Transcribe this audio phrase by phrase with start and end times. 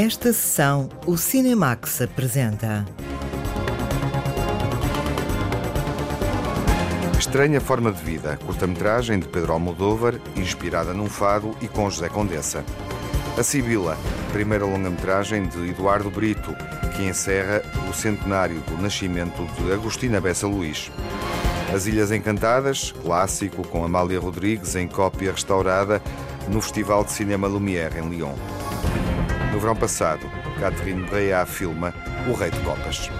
[0.00, 2.86] Nesta sessão, o Cinemax apresenta.
[7.18, 12.64] Estranha Forma de Vida, curta-metragem de Pedro Almodóvar, inspirada num fado e com José Condessa.
[13.36, 13.98] A Sibila,
[14.32, 16.54] primeira longa-metragem de Eduardo Brito,
[16.96, 17.60] que encerra
[17.90, 20.92] o centenário do nascimento de Agostina Bessa Luís.
[21.74, 26.00] As Ilhas Encantadas, clássico com Amália Rodrigues em cópia restaurada
[26.48, 28.57] no Festival de Cinema Lumière em Lyon.
[29.52, 30.30] No verão passado,
[30.60, 31.94] Catherine Breillat filma
[32.28, 33.10] O Rei de Copas.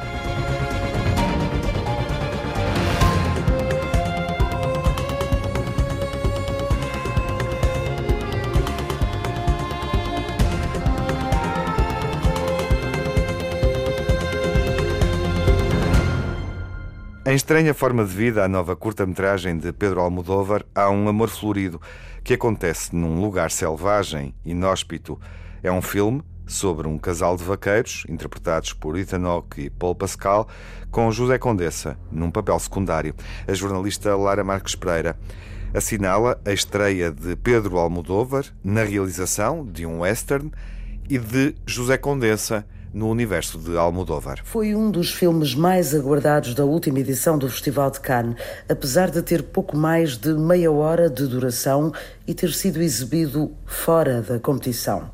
[17.28, 21.78] Em estranha forma de vida, a nova curta-metragem de Pedro Almodóvar, há um amor florido
[22.24, 25.20] que acontece num lugar selvagem, inóspito.
[25.62, 30.48] É um filme sobre um casal de vaqueiros, interpretados por Ethan Hawke e Paul Pascal,
[30.90, 33.14] com José Condessa, num papel secundário.
[33.46, 35.18] A jornalista Lara Marques Pereira
[35.74, 40.50] assinala a estreia de Pedro Almodóvar na realização de um western
[41.08, 44.40] e de José Condessa no universo de Almodóvar.
[44.44, 48.36] Foi um dos filmes mais aguardados da última edição do Festival de Cannes,
[48.68, 51.92] apesar de ter pouco mais de meia hora de duração
[52.26, 55.10] e ter sido exibido fora da competição.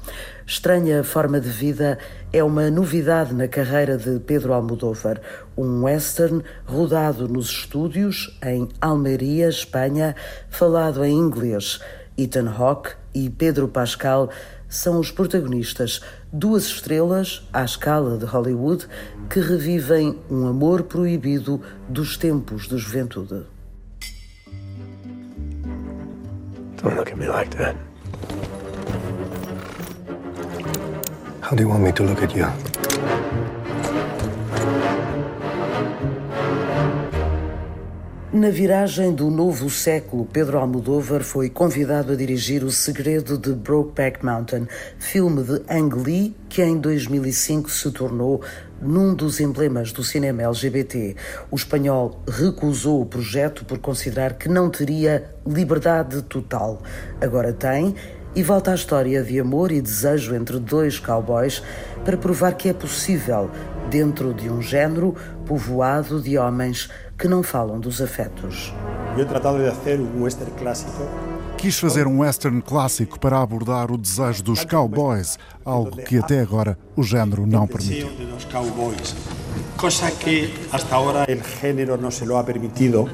[0.46, 1.98] Estranha Forma de Vida
[2.32, 5.20] é uma novidade na carreira de Pedro Almodóvar,
[5.56, 10.14] um western rodado nos estúdios em Almeria, Espanha,
[10.50, 11.80] falado em inglês.
[12.16, 14.30] Ethan Hawke e Pedro Pascal
[14.74, 16.00] são os protagonistas,
[16.32, 18.88] duas estrelas à escala de Hollywood
[19.30, 23.46] que revivem um amor proibido dos tempos de juventude.
[26.82, 27.76] Don't look at me like that.
[31.40, 32.44] How do you want me to look at you?
[38.34, 44.24] Na viragem do novo século, Pedro Almodóvar foi convidado a dirigir O Segredo de Brokeback
[44.24, 44.66] Mountain,
[44.98, 48.42] filme de Ang Lee, que em 2005 se tornou
[48.82, 51.14] num dos emblemas do cinema LGBT.
[51.48, 56.82] O espanhol recusou o projeto por considerar que não teria liberdade total.
[57.20, 57.94] Agora tem
[58.34, 61.62] e volta à história de amor e desejo entre dois cowboys
[62.04, 63.48] para provar que é possível,
[63.88, 65.14] dentro de um género
[65.46, 68.72] povoado de homens que não falam dos afetos.
[69.16, 71.08] Eu tratado de fazer um western clássico
[71.56, 76.76] Quis fazer um western clássico para abordar o desejo dos cowboys, algo que até agora
[76.94, 78.10] o género não permitiu.
[79.76, 83.08] cosa que hasta ahora el género no se lo ha permitido.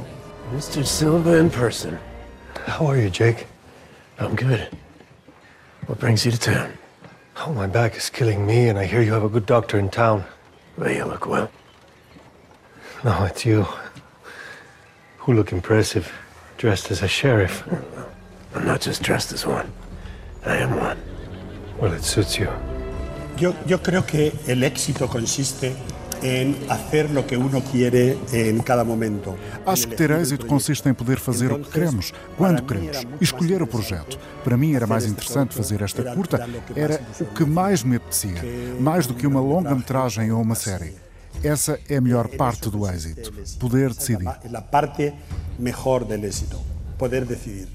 [0.53, 0.85] Mr.
[0.85, 1.97] Silva in person.
[2.67, 3.47] How are you, Jake?
[4.19, 4.69] I'm good.
[5.87, 6.73] What brings you to town?
[7.37, 9.91] Oh, my back is killing me, and I hear you have a good doctor in
[9.91, 10.25] town.
[10.77, 11.51] Well, you look well.
[13.05, 13.65] No, it's you.
[15.27, 16.11] Who look impressive,
[16.57, 17.63] dressed as a sheriff.
[18.55, 19.71] I'm not just dressed as one.
[20.47, 20.97] I am one.
[21.79, 22.49] Well, it suits you.
[23.39, 25.75] Yo, yo creo que el éxito consiste
[26.23, 29.37] en hacer lo que uno quiere en cada momento.
[29.67, 33.63] Acho que ter êxito consiste em poder fazer o que queremos, quando queremos, e escolher
[33.63, 34.19] o projeto.
[34.43, 38.43] Para mim era mais interessante fazer esta curta, era o que mais me apetecia,
[38.81, 40.95] mais do que uma longa-metragem ou uma série.
[41.43, 44.29] Essa é a melhor parte do êxito, poder decidir.
[44.51, 45.15] La parte
[45.59, 46.59] mejor del éxito,
[46.99, 47.67] poder decidir.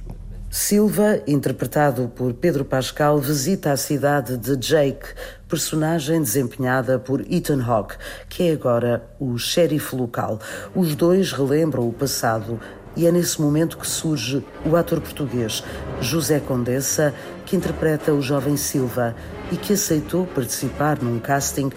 [0.52, 5.08] Silva, interpretado por Pedro Pascal, visita a cidade de Jake,
[5.48, 7.96] personagem desempenhada por Ethan Hawke,
[8.30, 10.40] que é agora o xerife local.
[10.76, 12.60] Os dois relembram o passado
[12.96, 15.64] e é nesse momento que surge o ator português
[16.00, 17.14] José Condessa,
[17.46, 19.16] que interpreta o jovem Silva
[19.52, 21.70] e que aceitou participar num casting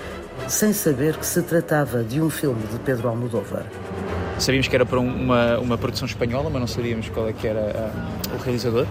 [0.47, 3.65] sem saber que se tratava de um filme de Pedro Almodóvar.
[4.38, 7.93] Sabíamos que era para uma, uma produção espanhola, mas não sabíamos qual é que era
[7.93, 8.87] ah, o realizador.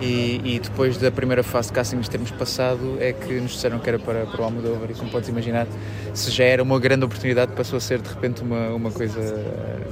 [0.00, 3.88] E, e, depois da primeira fase de casting termos passado é que nos disseram que
[3.88, 4.90] era para, para o Almodóvar.
[4.90, 5.66] E como podes imaginar,
[6.12, 9.20] se já era uma grande oportunidade passou a ser de repente uma, uma coisa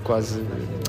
[0.02, 0.42] quase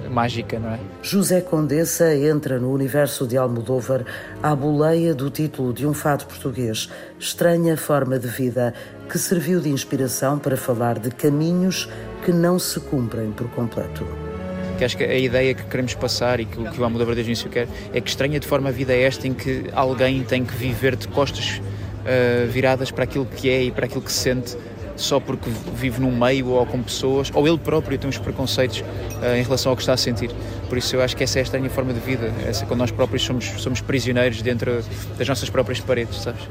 [0.09, 0.79] mágica, não é?
[1.01, 4.03] José Condessa entra no universo de Almodóvar
[4.41, 6.89] à boleia do título de um fado português,
[7.19, 8.73] Estranha Forma de Vida,
[9.09, 11.88] que serviu de inspiração para falar de caminhos
[12.25, 14.32] que não se cumprem por completo
[14.73, 17.49] que acho que a ideia que queremos passar e que, que o desde o início
[17.49, 20.55] quer é que estranha de forma a vida é esta em que alguém tem que
[20.55, 24.57] viver de costas uh, viradas para aquilo que é e para aquilo que se sente
[24.95, 29.35] só porque vive num meio ou com pessoas, ou ele próprio tem uns preconceitos uh,
[29.35, 30.29] em relação ao que está a sentir.
[30.69, 32.91] Por isso eu acho que essa é a estranha forma de vida, essa quando nós
[32.91, 34.83] próprios somos, somos prisioneiros dentro
[35.17, 36.41] das nossas próprias paredes, sabes?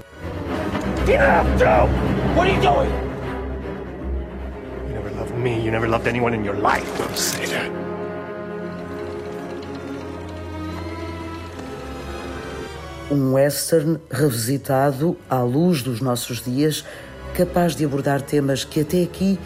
[1.09, 1.89] enough, Joe!
[2.35, 2.91] What are you doing?
[4.89, 5.65] You never loved me.
[5.65, 6.87] You never loved anyone in your life.
[6.99, 7.92] Don't
[13.13, 16.83] Um western revisitado à luz dos nossos dias,
[17.35, 19.39] capaz de abordar temas que até aqui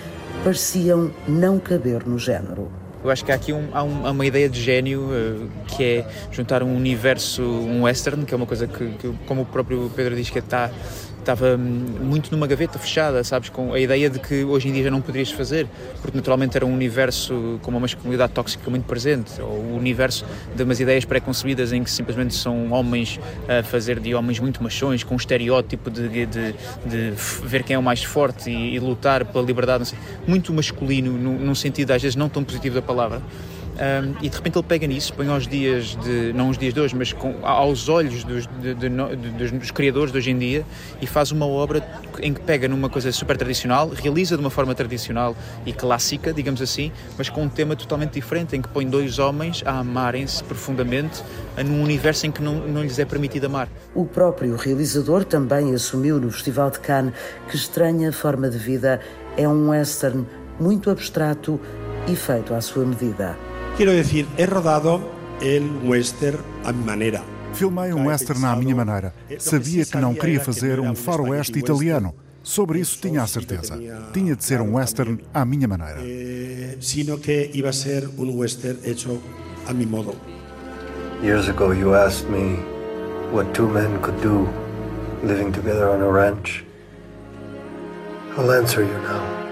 [0.45, 2.71] pareciam não caber no género.
[3.03, 6.09] Eu acho que há aqui um, há, um, uma ideia de gênio uh, que é
[6.31, 10.15] juntar um universo, um western, que é uma coisa que, que como o próprio Pedro
[10.15, 10.71] diz, que está
[11.27, 14.91] estava muito numa gaveta fechada, sabes, com a ideia de que hoje em dia já
[14.93, 15.67] não poderias fazer,
[16.01, 20.25] porque naturalmente era um universo com uma masculinidade tóxica muito presente, ou o universo
[20.55, 23.19] de umas ideias pré-concebidas em que simplesmente são homens
[23.49, 27.13] a fazer de homens muito machões, com um estereótipo de, de, de,
[27.43, 29.93] ver quem é o mais forte e, e lutar pela liberdade,
[30.29, 33.21] muito masculino, num, num sentido às vezes não tão positivo da palavra.
[33.77, 36.81] Um, e de repente ele pega nisso, põe aos dias de, não os dias de
[36.81, 40.65] hoje, mas com, aos olhos dos, de, de, dos, dos, criadores de hoje em dia
[41.01, 41.87] e faz uma obra
[42.21, 45.37] em que pega numa coisa super tradicional, realiza de uma forma tradicional
[45.67, 49.63] e clássica, digamos assim, mas com um tema totalmente diferente, em que põe dois homens
[49.67, 51.23] a amarem-se profundamente
[51.65, 53.69] num universo em que não, não lhes é permitido amar.
[53.95, 57.13] O próprio realizador também assumiu no Festival de Cannes
[57.49, 59.01] que Estranha Forma de Vida
[59.37, 60.27] é um western
[60.59, 61.61] muito abstrato
[62.09, 63.46] e feito à sua medida.
[63.77, 65.01] Quiero decir, he rodado
[65.43, 67.23] el western a mi manera.
[67.53, 69.13] Filmei um western à minha maneira.
[69.39, 72.15] Sabia que não queria fazer um faroeste italiano.
[72.43, 73.79] Sobre isso tinha a certeza.
[74.15, 76.01] Tinha de ser um western à minha maneira.
[76.03, 79.21] Eh, sino que iba a ser um western hecho
[79.69, 80.15] a mi modo.
[81.23, 82.59] Years ago you asked me
[83.31, 84.49] what two men could do
[85.23, 86.65] living together on a ranch.
[88.39, 89.46] I'll answer you now.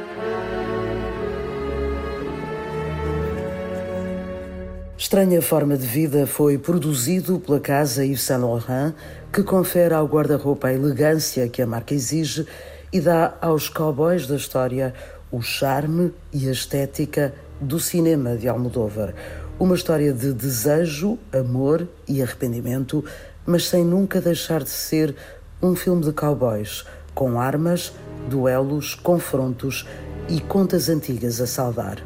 [4.96, 8.94] Estranha Forma de Vida foi produzido pela casa Yves Saint Laurent,
[9.32, 12.46] que confere ao guarda-roupa a elegância que a marca exige
[12.92, 14.94] e dá aos cowboys da história
[15.32, 19.12] o charme e a estética do cinema de Almodóvar.
[19.58, 23.04] Uma história de desejo, amor e arrependimento,
[23.44, 25.16] mas sem nunca deixar de ser
[25.60, 27.92] um filme de cowboys, com armas,
[28.30, 29.84] duelos, confrontos
[30.28, 31.98] e contas antigas a saldar.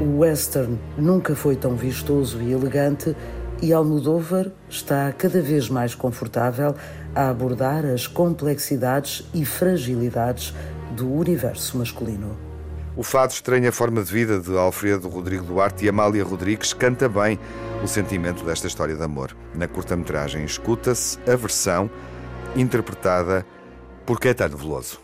[0.00, 3.14] O western nunca foi tão vistoso e elegante
[3.60, 6.74] e Almodóvar está cada vez mais confortável
[7.14, 10.54] a abordar as complexidades e fragilidades
[10.96, 12.34] do universo masculino.
[12.96, 17.38] O fado Estranha Forma de Vida de Alfredo Rodrigo Duarte e Amália Rodrigues canta bem
[17.84, 19.36] o sentimento desta história de amor.
[19.54, 21.90] Na curta-metragem escuta-se a versão
[22.56, 23.44] interpretada
[24.06, 24.98] por Caetano Veloso.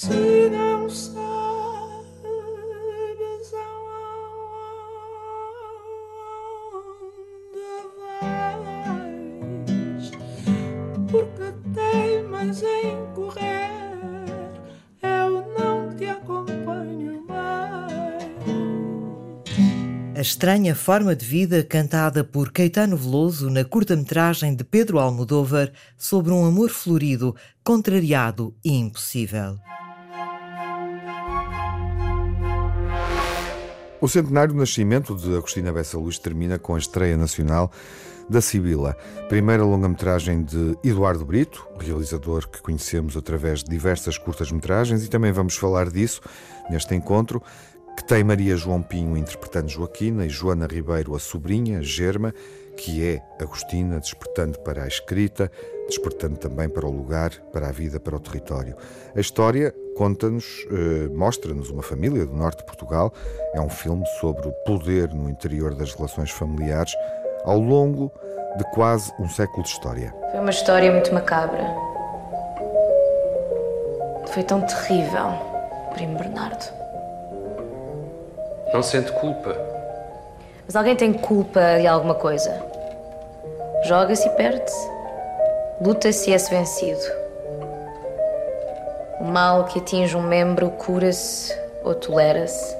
[0.00, 2.08] Se não sabes
[8.08, 10.10] vais,
[11.10, 11.52] porque
[12.62, 14.22] em correr,
[15.02, 18.24] eu não te acompanho mais.
[20.16, 26.32] A estranha forma de vida cantada por Caetano Veloso na curta-metragem de Pedro Almodóvar sobre
[26.32, 29.58] um amor florido, contrariado e impossível.
[34.02, 37.70] O centenário do nascimento de Agostina Bessa Luz termina com a estreia nacional
[38.30, 38.96] da Sibila,
[39.28, 45.54] primeira longa-metragem de Eduardo Brito, realizador que conhecemos através de diversas curtas-metragens, e também vamos
[45.56, 46.22] falar disso
[46.70, 47.42] neste encontro,
[47.94, 52.32] que tem Maria João Pinho interpretando Joaquina e Joana Ribeiro, a sobrinha, Germa,
[52.78, 55.52] que é Agostina, despertando para a escrita,
[55.90, 58.74] despertando também para o lugar, para a vida, para o território.
[59.14, 63.12] A história conta-nos, eh, mostra-nos uma família do norte de Portugal.
[63.54, 66.94] É um filme sobre o poder no interior das relações familiares
[67.44, 68.10] ao longo
[68.56, 70.14] de quase um século de história.
[70.30, 71.64] Foi uma história muito macabra.
[74.28, 75.32] Foi tão terrível,
[75.92, 76.64] primo Bernardo.
[78.72, 79.56] Não sente culpa?
[80.66, 82.64] Mas alguém tem culpa de alguma coisa.
[83.84, 84.99] Joga-se e perde-se.
[85.80, 87.00] Luta-se e é-se vencido.
[89.18, 92.76] O mal que atinge um membro cura-se ou tolera-se.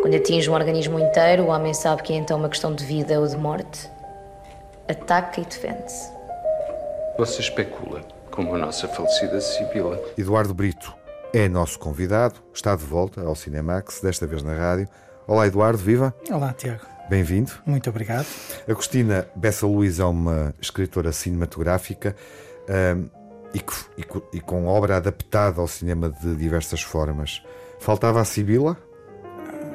[0.00, 3.18] Quando atinge um organismo inteiro, o homem sabe que é então uma questão de vida
[3.18, 3.90] ou de morte.
[4.88, 6.08] Ataca e defende-se.
[7.18, 10.00] Você especula, como a nossa falecida Sibila.
[10.16, 10.94] Eduardo Brito
[11.34, 14.88] é nosso convidado, está de volta ao Cinemax, desta vez na rádio.
[15.26, 16.14] Olá, Eduardo, viva!
[16.30, 16.99] Olá, Tiago.
[17.10, 17.50] Bem-vindo.
[17.66, 18.24] Muito obrigado.
[18.68, 22.14] Agostina Bessa Luís é uma escritora cinematográfica
[22.68, 23.08] um,
[23.52, 23.58] e,
[23.98, 27.42] e, e, com obra adaptada ao cinema de diversas formas.
[27.80, 28.78] Faltava a Sibila?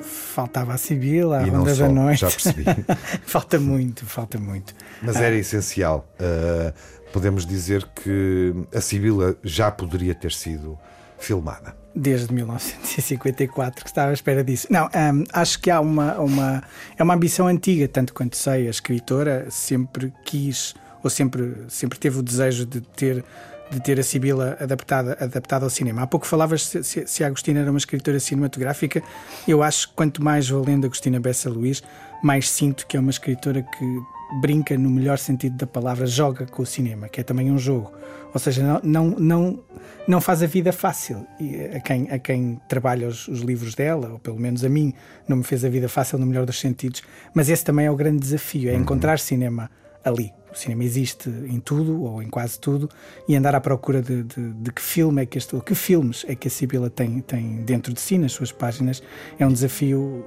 [0.01, 2.21] Faltava a Sibila, a e Ronda só, da Noite.
[2.21, 2.63] Já percebi.
[3.27, 4.73] falta muito, falta muito.
[5.01, 6.07] Mas era essencial.
[6.17, 6.73] Uh,
[7.11, 10.79] podemos dizer que a Sibila já poderia ter sido
[11.19, 11.75] filmada.
[11.95, 14.67] Desde 1954 que estava à espera disso.
[14.69, 16.63] Não, hum, acho que há uma, uma.
[16.97, 18.67] É uma ambição antiga, tanto quanto sei.
[18.67, 23.23] A escritora sempre quis, ou sempre, sempre teve o desejo de ter
[23.69, 26.03] de ter a Sibila adaptada, adaptada ao cinema.
[26.03, 29.01] Há pouco falavas se, se, se a Agostina era uma escritora cinematográfica.
[29.47, 31.81] Eu acho que quanto mais vou lendo Agostina Bessa Luís,
[32.21, 34.01] mais sinto que é uma escritora que
[34.41, 37.91] brinca no melhor sentido da palavra, joga com o cinema, que é também um jogo.
[38.33, 39.63] Ou seja, não, não, não,
[40.07, 41.25] não faz a vida fácil
[41.73, 44.93] a quem, a quem trabalha os, os, livros dela, ou pelo menos a mim,
[45.27, 47.01] não me fez a vida fácil no melhor dos sentidos.
[47.33, 49.69] Mas esse também é o grande desafio, é encontrar cinema
[50.03, 50.33] ali.
[50.53, 52.89] O cinema existe em tudo ou em quase tudo
[53.27, 56.35] e andar à procura de, de, de que filme é que este, que filmes é
[56.35, 59.03] que a Sibila tem, tem dentro de si nas suas páginas
[59.37, 60.23] é um desafio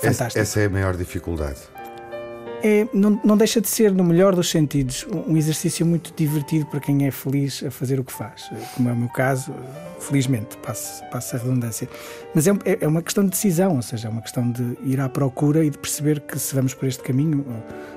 [0.00, 0.38] fantástico.
[0.38, 1.60] Essa é a maior dificuldade.
[2.64, 6.78] É, não, não, deixa de ser, no melhor dos sentidos, um exercício muito divertido para
[6.78, 9.52] quem é feliz a fazer o que faz, como é o meu caso,
[9.98, 11.88] felizmente, passo, passo a redundância.
[12.32, 15.08] Mas é, é uma questão de decisão, ou seja, é uma questão de ir à
[15.08, 17.44] procura e de perceber que se vamos por este caminho,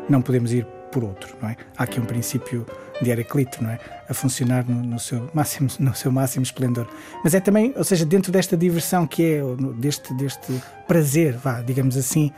[0.10, 1.58] não podemos ir por outro, não é?
[1.78, 2.66] Há aqui um princípio
[3.02, 3.80] de Heraclito, não é?
[4.08, 6.88] A funcionar no, no, seu máximo, no seu máximo esplendor.
[7.22, 9.42] Mas é também, ou seja, dentro desta diversão que é,
[9.76, 10.54] deste, deste
[10.88, 12.32] prazer, vá, digamos assim,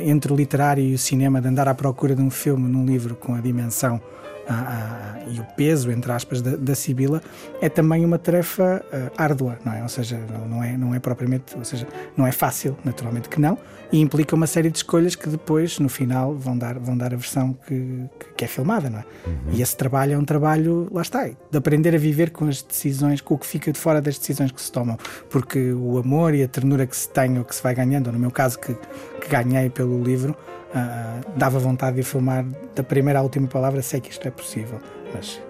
[0.00, 3.14] entre o literário e o cinema, de andar à procura de um filme num livro
[3.14, 4.00] com a dimensão
[4.48, 7.22] a, a, e o peso, entre aspas, da, da Sibila,
[7.60, 9.82] é também uma tarefa uh, árdua, não é?
[9.82, 11.86] Ou seja, não é, não é propriamente, ou seja,
[12.16, 13.58] não é fácil, naturalmente que não,
[13.92, 17.16] e implica uma série de escolhas que depois, no final, vão dar, vão dar a
[17.16, 18.04] versão que,
[18.36, 19.04] que é filmada, não é?
[19.26, 19.52] Uhum.
[19.52, 23.20] E esse trabalho é um trabalho, lá está, de aprender a viver com as decisões,
[23.20, 24.96] com o que fica de fora das decisões que se tomam,
[25.30, 28.12] porque o amor e a ternura que se tem ou que se vai ganhando, ou
[28.12, 28.74] no meu caso, que,
[29.20, 30.36] que ganhei pelo livro,
[30.76, 34.78] Uh, dava vontade de filmar da primeira à última palavra, sei que isto é possível,
[35.14, 35.40] mas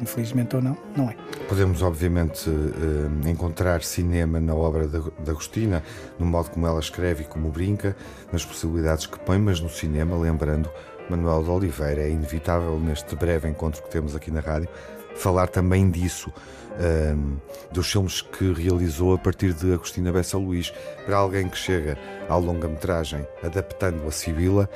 [0.00, 1.16] infelizmente ou não, não é.
[1.48, 5.82] Podemos, obviamente, uh, encontrar cinema na obra da, Agostina,
[6.20, 7.96] no modo como ela escreve e como brinca,
[8.32, 10.70] nas possibilidades que põe, mas no cinema, lembrando
[11.10, 14.68] Manuel de Oliveira, é inevitável neste breve encontro que temos aqui na rádio
[15.16, 16.32] falar também disso.
[16.78, 17.38] Um,
[17.72, 20.72] dos filmes que realizou a partir de Agostina Bessa Luís.
[21.06, 24.68] Para alguém que chega à longa-metragem adaptando a Sibila,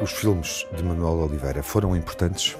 [0.00, 2.56] os filmes de Manuel Oliveira foram importantes?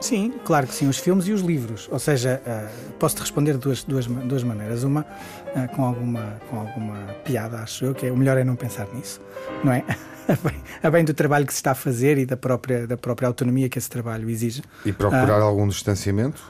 [0.00, 1.88] Sim, claro que sim, os filmes e os livros.
[1.90, 4.84] Ou seja, uh, posso-te responder de duas, duas, duas maneiras.
[4.84, 8.56] Uma, uh, com, alguma, com alguma piada, acho eu, que é o melhor é não
[8.56, 9.20] pensar nisso,
[9.64, 9.84] não é?
[10.82, 13.68] a bem do trabalho que se está a fazer e da própria, da própria autonomia
[13.68, 14.62] que esse trabalho exige.
[14.84, 16.40] E procurar uh, algum distanciamento?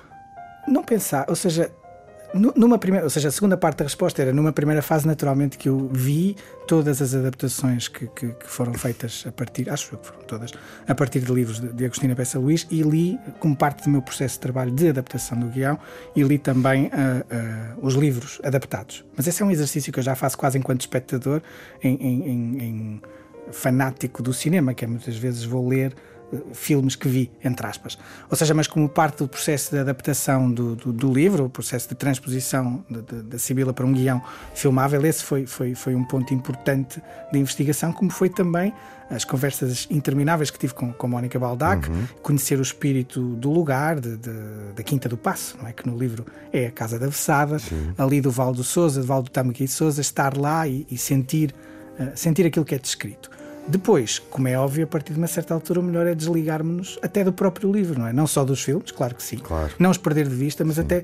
[0.67, 1.71] Não pensar, ou seja,
[2.35, 5.69] numa primeira, ou seja, a segunda parte da resposta era numa primeira fase, naturalmente, que
[5.69, 10.21] eu vi todas as adaptações que, que, que foram feitas a partir, acho que foram
[10.23, 10.53] todas,
[10.87, 14.03] a partir de livros de, de Agostina Bessa Luís e li, como parte do meu
[14.03, 15.79] processo de trabalho de adaptação do guião,
[16.15, 19.05] e li também uh, uh, os livros adaptados.
[19.17, 21.41] Mas esse é um exercício que eu já faço quase enquanto espectador,
[21.83, 23.03] em, em, em, em
[23.51, 25.95] fanático do cinema, que é muitas vezes vou ler
[26.53, 27.99] filmes que vi, entre aspas.
[28.31, 31.89] Ou seja, mas como parte do processo de adaptação do, do, do livro, o processo
[31.89, 34.23] de transposição da Sibila para um guião
[34.55, 38.73] filmável, esse foi, foi, foi um ponto importante de investigação, como foi também
[39.11, 42.07] as conversas intermináveis que tive com, com Mónica Baldac, uhum.
[42.23, 44.31] conhecer o espírito do lugar, de, de,
[44.77, 45.73] da Quinta do Passo, não é?
[45.73, 47.93] que no livro é a Casa da Vessada, Sim.
[47.97, 51.55] ali do Val do Souza, do Val do Tamaqui Souza, estar lá e, e sentir,
[51.99, 53.31] uh, sentir aquilo que é descrito.
[53.69, 57.23] Depois, como é óbvio, a partir de uma certa altura, o melhor é desligarmos-nos até
[57.23, 58.13] do próprio livro, não é?
[58.15, 59.37] Não só dos filmes, claro que sim.
[59.37, 59.71] Claro.
[59.79, 60.81] Não os perder de vista, mas sim.
[60.81, 61.03] até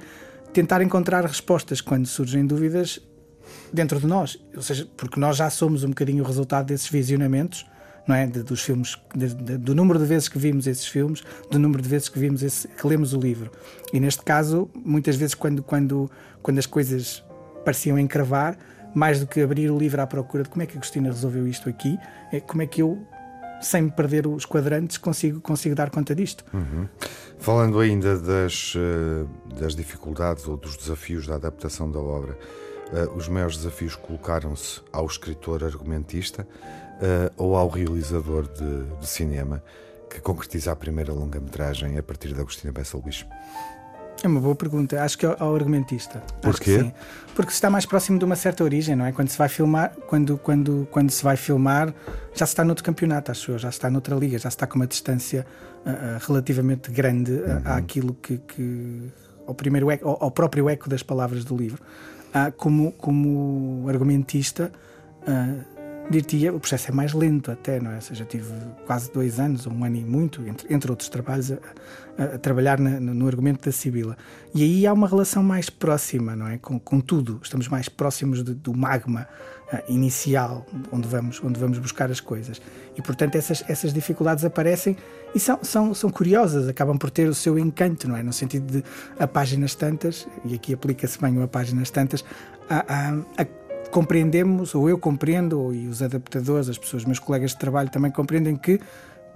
[0.50, 3.00] tentar encontrar respostas quando surgem dúvidas
[3.70, 4.38] dentro de nós.
[4.56, 7.66] Ou seja, porque nós já somos um bocadinho o resultado desses visionamentos,
[8.06, 8.26] não é?
[8.26, 11.82] De, dos filmes, de, de, do número de vezes que vimos esses filmes, do número
[11.82, 13.50] de vezes que vimos esse, que lemos o livro.
[13.92, 16.10] E neste caso, muitas vezes, quando, quando,
[16.42, 17.22] quando as coisas
[17.62, 18.56] pareciam encravar,
[18.94, 21.46] mais do que abrir o livro à procura de como é que a Agostina resolveu
[21.46, 21.98] isto aqui,
[22.32, 23.04] é como é que eu,
[23.60, 26.44] sem me perder os quadrantes, consigo, consigo dar conta disto.
[26.52, 26.88] Uhum.
[27.38, 29.26] Falando ainda das, eh,
[29.58, 32.38] das dificuldades ou dos desafios da adaptação da obra,
[32.92, 36.46] eh, os maiores desafios colocaram-se ao escritor argumentista
[37.00, 39.62] eh, ou ao realizador de, de cinema
[40.08, 43.26] que concretiza a primeira longa-metragem a partir de Agostina Bessa Luís?
[44.22, 45.02] É uma boa pergunta.
[45.02, 46.22] Acho que é ao argumentista.
[46.40, 46.92] Porquê?
[47.34, 49.12] Porque se está mais próximo de uma certa origem, não é?
[49.12, 51.92] Quando se vai filmar, quando, quando, quando se vai filmar,
[52.32, 54.66] já se está noutro campeonato, acho eu, já se está noutra liga, já se está
[54.66, 55.44] com uma distância
[55.84, 57.62] uh, relativamente grande uhum.
[57.64, 59.10] àquilo que, que
[59.46, 61.82] ao primeiro eco, ao, ao, próprio eco das palavras do livro.
[62.30, 64.72] Uh, como, como argumentista,
[65.22, 65.74] uh,
[66.10, 67.96] diria o processo é mais lento até, não é?
[67.96, 68.52] Ou seja, tive
[68.86, 71.58] quase dois anos, ou um ano e muito, entre, entre outros trabalhos, a,
[72.18, 74.16] a, trabalhar na, no argumento da Sibila.
[74.54, 76.58] E aí há uma relação mais próxima, não é?
[76.58, 79.26] Com, com tudo, estamos mais próximos de, do magma
[79.72, 82.60] uh, inicial, onde vamos, onde vamos buscar as coisas.
[82.96, 84.96] E, portanto, essas, essas dificuldades aparecem
[85.34, 88.22] e são, são, são curiosas, acabam por ter o seu encanto, não é?
[88.22, 88.84] No sentido de,
[89.18, 92.24] a páginas tantas, e aqui aplica-se bem o a páginas tantas,
[92.68, 93.46] a, a, a
[93.90, 98.56] compreendemos, ou eu compreendo, e os adaptadores, as pessoas, meus colegas de trabalho também compreendem
[98.56, 98.80] que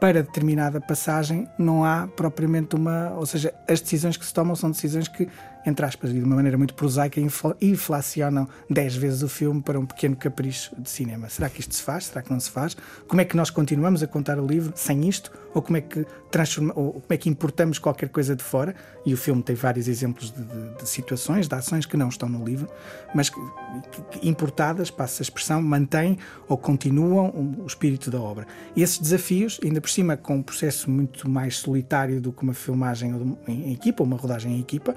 [0.00, 3.12] para determinada passagem não há propriamente uma.
[3.16, 5.28] Ou seja, as decisões que se tomam são decisões que
[5.66, 7.20] entre aspas, e de uma maneira muito prosaica,
[7.60, 11.28] inflacionam 10 vezes o filme para um pequeno capricho de cinema.
[11.28, 12.06] Será que isto se faz?
[12.06, 12.76] Será que não se faz?
[13.06, 15.30] Como é que nós continuamos a contar o livro sem isto?
[15.54, 18.74] Ou como é que, transforma, ou como é que importamos qualquer coisa de fora?
[19.04, 22.28] E o filme tem vários exemplos de, de, de situações, de ações que não estão
[22.28, 22.68] no livro,
[23.14, 23.40] mas que,
[24.10, 28.46] que importadas, passa a expressão, mantêm ou continuam o, o espírito da obra.
[28.76, 32.54] E esses desafios, ainda por cima, com um processo muito mais solitário do que uma
[32.54, 34.96] filmagem em equipa, ou uma rodagem em equipa,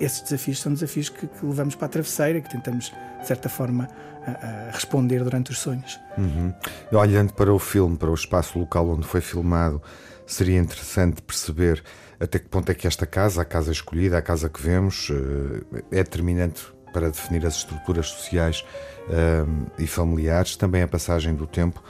[0.00, 3.88] esses desafios são desafios que, que, levamos para a travesseira, que tentamos, de certa forma,
[4.26, 5.98] a, a responder durante os sonhos.
[6.18, 6.52] Uhum.
[6.92, 9.82] Olhando para o filme, para o espaço local onde foi filmado,
[10.26, 11.82] seria interessante perceber
[12.22, 15.80] até que ponto é que esta casa, a casa escolhida, a casa que vemos, eh,
[15.90, 18.64] é determinante para definir as estruturas sociais
[19.08, 21.82] um, eh, e familiares, também a passagem do tempo.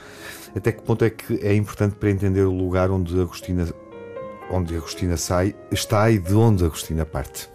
[0.55, 3.67] Até que ponto é que é importante para entender o lugar onde Agostina
[4.53, 7.49] onde Agostina sai, está e de onde Agostina parte.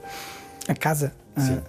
[0.67, 1.13] A casa.
[1.37, 1.63] Sim.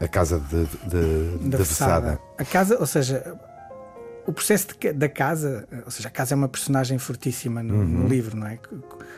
[0.00, 2.20] A casa de, de, de, da Vessada.
[2.38, 3.38] A casa, ou seja,
[4.26, 7.84] o processo de, da casa, ou seja, a casa é uma personagem fortíssima no, uhum.
[7.84, 8.58] no, livro, não é?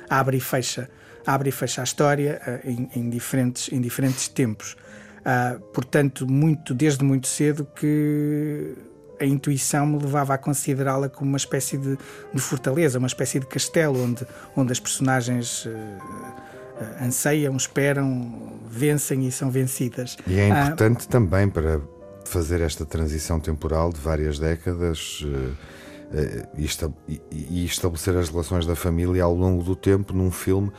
[0.08, 0.90] Abre e fecha,
[1.26, 4.76] abre e fecha a história uh, em, em, diferentes, em diferentes tempos.
[5.20, 8.74] Uh, portanto, muito, desde muito cedo que
[9.20, 11.96] a intuição me levava a considerá-la como uma espécie de,
[12.32, 19.26] de, fortaleza, uma espécie de castelo onde, onde as personagens uh, uh, anseiam, esperam, vencem
[19.26, 20.16] e são vencidas.
[20.26, 21.80] E é importante uh, também para
[22.24, 25.22] fazer esta transição temporal de várias décadas
[26.56, 30.72] e, e estabelecer as relações da família ao longo do tempo num filme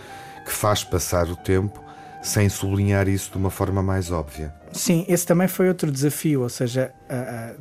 [0.43, 1.83] que faz passar o tempo
[2.25, 4.53] sem sublinhar isso de uma forma mais óbvia.
[4.75, 6.91] Sim, esse também foi outro desafio, ou seja,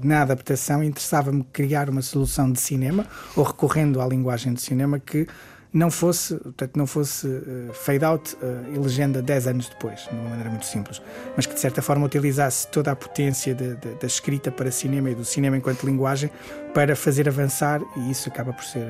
[0.02, 5.24] na adaptação interessava-me criar uma solução de cinema, ou recorrendo à linguagem de cinema, que
[5.72, 10.10] não fosse, portanto, não fosse uh, fade out uh, e legenda 10 anos depois, de
[10.10, 11.02] uma maneira muito simples,
[11.36, 15.24] mas que de certa forma utilizasse toda a potência da escrita para cinema e do
[15.24, 16.30] cinema enquanto linguagem
[16.72, 18.88] para fazer avançar, e isso acaba por ser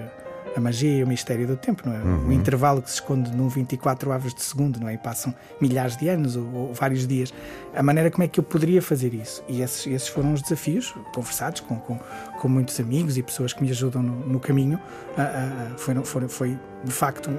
[0.56, 1.98] a magia e o mistério do tempo, não é?
[1.98, 2.28] Uhum.
[2.28, 4.94] O intervalo que se esconde num 24 avos de segundo, não é?
[4.94, 7.32] E passam milhares de anos ou, ou, vários dias.
[7.74, 9.42] A maneira como é que eu poderia fazer isso?
[9.48, 11.98] E esses, esses foram os desafios conversados com, com,
[12.40, 14.78] com, muitos amigos e pessoas que me ajudam no, no caminho.
[15.16, 17.30] Uh, uh, foi, foi, foi, de facto,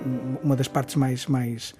[0.43, 1.73] uma das partes mais, mais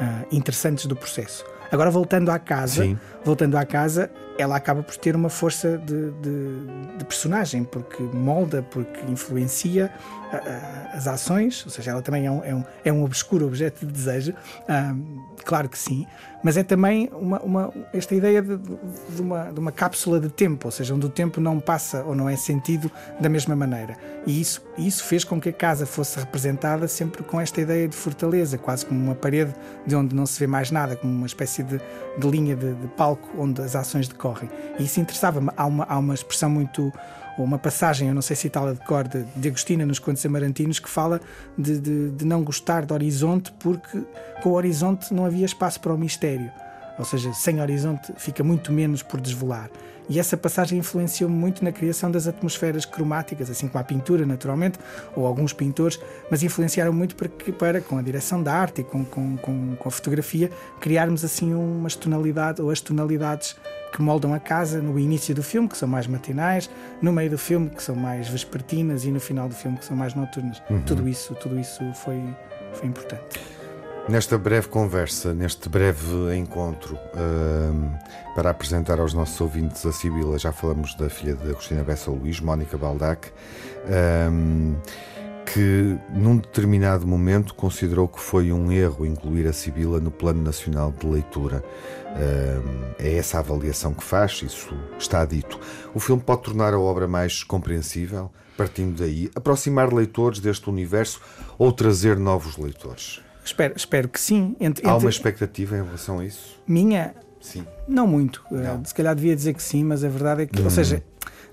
[0.00, 1.44] uh, interessantes do processo.
[1.70, 2.98] Agora voltando à casa, Sim.
[3.22, 8.62] voltando à casa, ela acaba por ter uma força de, de, de personagem, porque molda,
[8.62, 9.92] porque influencia
[10.32, 13.46] uh, uh, as ações, ou seja, ela também é um, é um, é um obscuro
[13.46, 16.06] objeto de desejo, uh, claro que sim,
[16.42, 20.68] mas é também uma, uma esta ideia de, de, uma, de uma cápsula de tempo,
[20.68, 23.96] ou seja, onde o tempo não passa ou não é sentido da mesma maneira.
[24.26, 27.96] E isso, isso fez com que a casa fosse representada sempre com esta ideia de
[27.96, 29.52] fortaleza, quase como uma parede
[29.86, 31.80] de onde não se vê mais nada, como uma espécie de,
[32.18, 34.27] de linha de, de palco onde as ações decorrem.
[34.78, 35.50] E isso interessava-me.
[35.56, 36.92] Há uma, há uma expressão muito
[37.42, 40.88] uma passagem, eu não sei citá-la de cor, de, de Agostina nos Contos Amarantinos, que
[40.88, 41.20] fala
[41.56, 44.02] de, de, de, não gostar do horizonte porque
[44.42, 46.50] com o horizonte não havia espaço para o mistério.
[46.98, 49.70] Ou seja, sem horizonte fica muito menos por desvelar.
[50.08, 54.78] E essa passagem influenciou-me muito na criação das atmosferas cromáticas, assim como a pintura, naturalmente,
[55.14, 59.04] ou alguns pintores, mas influenciaram muito para, para com a direção da arte e com,
[59.04, 63.54] com, com, com a fotografia, criarmos assim umas tonalidades, ou as tonalidades
[63.92, 66.70] que moldam a casa no início do filme, que são mais matinais,
[67.00, 69.96] no meio do filme, que são mais vespertinas, e no final do filme, que são
[69.96, 70.62] mais noturnas.
[70.70, 70.82] Uhum.
[70.82, 72.22] Tudo isso, tudo isso foi,
[72.72, 73.40] foi importante.
[74.08, 80.50] Nesta breve conversa, neste breve encontro, uh, para apresentar aos nossos ouvintes a Sibila, já
[80.50, 84.76] falamos da filha de Agostina Bessa Luís, Mónica Baldac, uh,
[85.52, 90.92] que num determinado momento considerou que foi um erro incluir a Sibila no Plano Nacional
[90.92, 91.64] de Leitura.
[92.98, 95.58] É essa a avaliação que faz, isso está dito.
[95.94, 101.20] O filme pode tornar a obra mais compreensível, partindo daí, aproximar leitores deste universo
[101.56, 103.20] ou trazer novos leitores?
[103.44, 104.54] Espero, espero que sim.
[104.60, 106.60] Entre, Há uma expectativa em relação a isso?
[106.66, 107.14] Minha?
[107.40, 107.64] Sim.
[107.86, 108.42] Não muito.
[108.50, 108.84] Não.
[108.84, 110.64] Se calhar devia dizer que sim, mas a verdade é que, hum.
[110.64, 111.02] ou seja,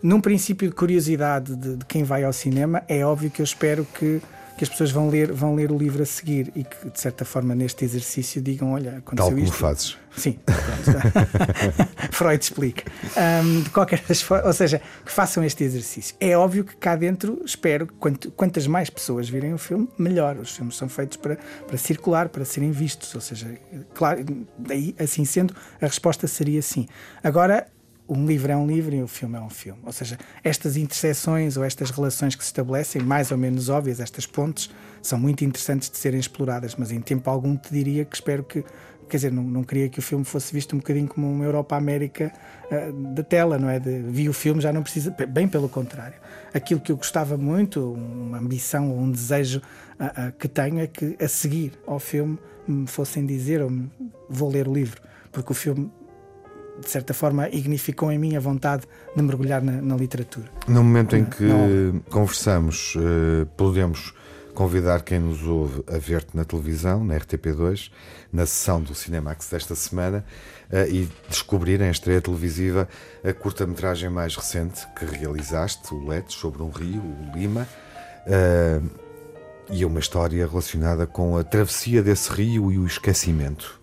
[0.05, 3.85] num princípio de curiosidade de, de, quem vai ao cinema, é óbvio que eu espero
[3.85, 4.21] que
[4.57, 7.25] que as pessoas vão ler, vão ler o livro a seguir e que, de certa
[7.25, 9.57] forma, neste exercício digam: olha, aconteceu Tal como isto.
[9.57, 9.97] fazes.
[10.15, 10.39] Sim,
[12.09, 12.89] Freud explica.
[13.43, 16.15] Um, de qualquer forma, ou seja, que façam este exercício.
[16.21, 20.37] É óbvio que cá dentro espero que quantas mais pessoas virem o filme, melhor.
[20.37, 21.37] Os filmes são feitos para,
[21.67, 23.13] para circular, para serem vistos.
[23.13, 23.59] Ou seja,
[23.93, 24.23] claro,
[24.57, 26.87] daí, assim sendo, a resposta seria sim.
[27.21, 27.67] Agora,
[28.07, 29.81] um livro é um livro e o filme é um filme.
[29.83, 34.25] Ou seja, estas interseções ou estas relações que se estabelecem, mais ou menos óbvias, estas
[34.25, 34.69] pontes,
[35.01, 38.63] são muito interessantes de serem exploradas, mas em tempo algum te diria que espero que.
[39.07, 42.33] Quer dizer, não, não queria que o filme fosse visto um bocadinho como uma Europa-América
[42.71, 43.79] uh, da tela, não é?
[43.79, 45.11] De, vi o filme, já não precisa.
[45.11, 46.17] Bem pelo contrário.
[46.51, 49.61] Aquilo que eu gostava muito, uma ambição ou um desejo
[49.99, 53.91] uh, uh, que tenho é que a seguir ao filme me fossem dizer, ou me,
[54.27, 54.99] vou ler o livro,
[55.31, 55.91] porque o filme
[56.79, 58.83] de certa forma, ignificou em mim a vontade
[59.15, 60.49] de mergulhar na, na literatura.
[60.67, 61.47] No momento em que
[62.09, 64.13] conversamos, uh, podemos
[64.53, 67.91] convidar quem nos ouve a ver-te na televisão, na RTP2,
[68.31, 70.25] na sessão do Cinemax desta semana,
[70.71, 72.87] uh, e descobrirem a estreia televisiva
[73.23, 77.67] a curta-metragem mais recente que realizaste, o Letes, sobre um rio, o Lima.
[78.25, 79.05] Uh,
[79.69, 83.81] e uma história relacionada com a travessia desse rio e o esquecimento.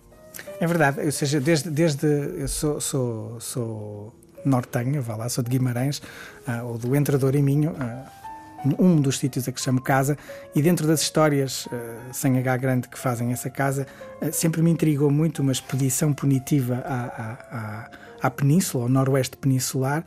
[0.59, 4.13] É verdade, ou seja, desde, desde eu sou, sou, sou
[4.45, 6.01] nortenho, vá lá, sou de Guimarães,
[6.47, 10.17] uh, ou do Entrador em Minho, uh, um dos sítios a que chamo casa,
[10.55, 11.69] e dentro das histórias uh,
[12.13, 13.85] sem H grande que fazem essa casa,
[14.31, 17.89] sempre me intrigou muito uma expedição punitiva à, à, à,
[18.21, 20.05] à península, ao noroeste peninsular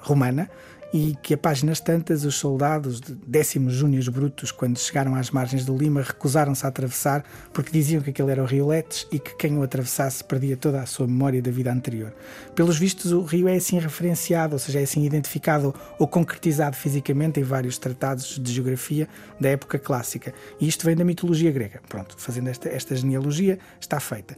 [0.00, 0.50] romana,
[0.94, 5.64] e que a páginas tantas os soldados de décimos júnios brutos, quando chegaram às margens
[5.64, 9.34] do Lima, recusaram-se a atravessar porque diziam que aquele era o rio Letes e que
[9.34, 12.14] quem o atravessasse perdia toda a sua memória da vida anterior.
[12.54, 17.40] Pelos vistos, o rio é assim referenciado, ou seja, é assim identificado ou concretizado fisicamente
[17.40, 19.08] em vários tratados de geografia
[19.40, 20.32] da época clássica.
[20.60, 21.80] E isto vem da mitologia grega.
[21.88, 24.36] Pronto, fazendo esta, esta genealogia, está feita.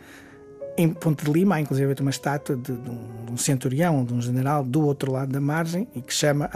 [0.79, 4.13] Em Ponte de Lima há inclusive uma estátua de, de, um, de, um, centurião, de
[4.13, 6.51] um general do outro lado da margem e que chama,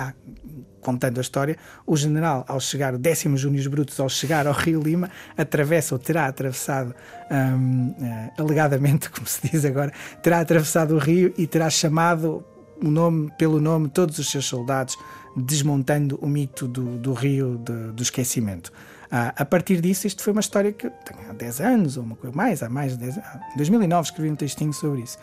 [0.81, 1.57] contando a história,
[1.87, 5.99] o general, ao chegar, o décimo Júnios Brutos, ao chegar ao Rio Lima, atravessa ou
[5.99, 6.95] terá atravessado,
[7.31, 12.45] um, uh, eh, alegadamente, como se diz agora, terá atravessado o rio e terá chamado
[12.83, 14.97] o nome, pelo nome todos os seus soldados,
[15.37, 18.73] desmontando o mito do, do rio de, do esquecimento.
[19.11, 22.15] Ah, a partir disso, isto foi uma história que tem há 10 anos ou uma
[22.15, 23.53] coisa mais, há mais de 10 anos.
[23.55, 25.19] Em 2009 escrevi um textinho sobre isso.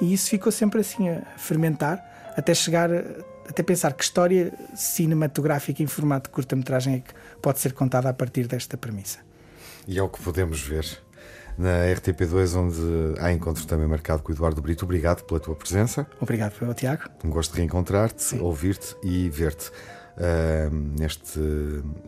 [0.00, 2.02] E isso ficou sempre assim a fermentar
[2.36, 2.90] até chegar
[3.48, 8.14] até pensar que história cinematográfica em formato de curta-metragem é que pode ser contada a
[8.14, 9.18] partir desta premissa.
[9.86, 10.86] E é o que podemos ver
[11.58, 14.84] na RTP2, onde há encontro também marcado com o Eduardo Brito.
[14.84, 16.06] Obrigado pela tua presença.
[16.20, 17.02] Obrigado, Tiago.
[17.24, 19.70] Um gosto de reencontrar-te, ouvir-te e ver-te
[20.16, 21.40] uh, neste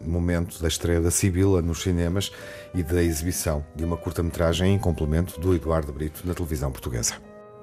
[0.04, 2.30] momento da estreia da Sibila nos cinemas
[2.74, 7.14] e da exibição de uma curta-metragem em complemento do Eduardo Brito na televisão portuguesa.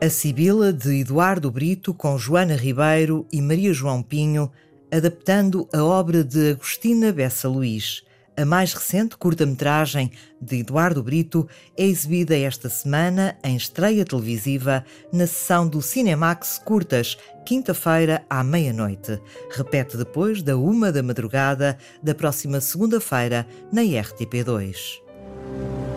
[0.01, 4.51] A Sibila de Eduardo Brito com Joana Ribeiro e Maria João Pinho,
[4.91, 8.03] adaptando a obra de Agostina Bessa Luís.
[8.37, 10.09] A mais recente curta-metragem
[10.41, 17.17] de Eduardo Brito é exibida esta semana em estreia televisiva na sessão do Cinemax Curtas,
[17.45, 19.21] quinta-feira à meia-noite.
[19.51, 25.01] Repete depois da uma da madrugada da próxima segunda-feira na RTP2.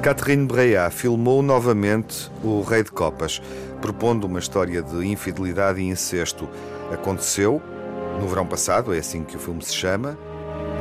[0.02, 3.40] Catherine Breillat filmou novamente O Rei de Copas,
[3.80, 6.48] propondo uma história de infidelidade e incesto.
[6.92, 7.62] Aconteceu
[8.20, 10.18] no verão passado, é assim que o filme se chama,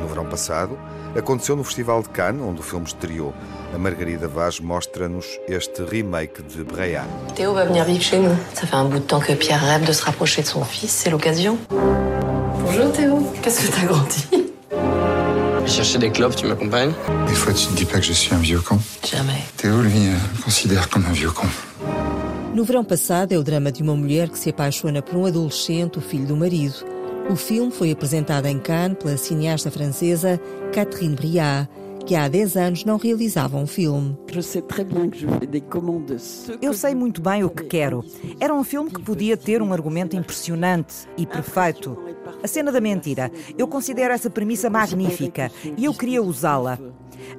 [0.02, 0.78] no verão passado.
[1.16, 3.34] Aconteceu no Festival de Cannes, onde o filme estreou.
[3.74, 7.06] A Margarida Vaz mostra-nos este remake de Breillat.
[7.36, 8.36] Théo vai vir vivre chez nous.
[8.56, 10.92] Ça fait un bout de temps que Pierre rêve de se rapprocher de son fils,
[10.92, 11.58] c'est l'occasion.
[12.66, 14.28] Bonjour Théo, qu'est-ce que t'as grandi
[15.68, 16.94] Chercher des clopes, tu m'accompagnes
[17.28, 18.80] Des fois, tu ne dis pas que je suis un vieux con.
[19.06, 19.44] Jamais.
[19.56, 21.48] Théo, lui, euh, me considère comme un vieux con.
[22.54, 25.98] No verão passado, é o drama de uma mulher que se apaixona por um adolescente,
[25.98, 26.76] o filho do marido.
[27.30, 30.40] O filme foi apresentado em Cannes pela cineasta francesa
[30.74, 31.70] Catherine Briard
[32.06, 34.18] que há 10 anos não realizava um filme.
[36.62, 38.04] Eu sei muito bem o que quero.
[38.40, 41.98] Era um filme que podia ter um argumento impressionante e perfeito.
[42.44, 43.32] A cena da mentira.
[43.58, 46.78] Eu considero essa premissa magnífica e eu queria usá-la.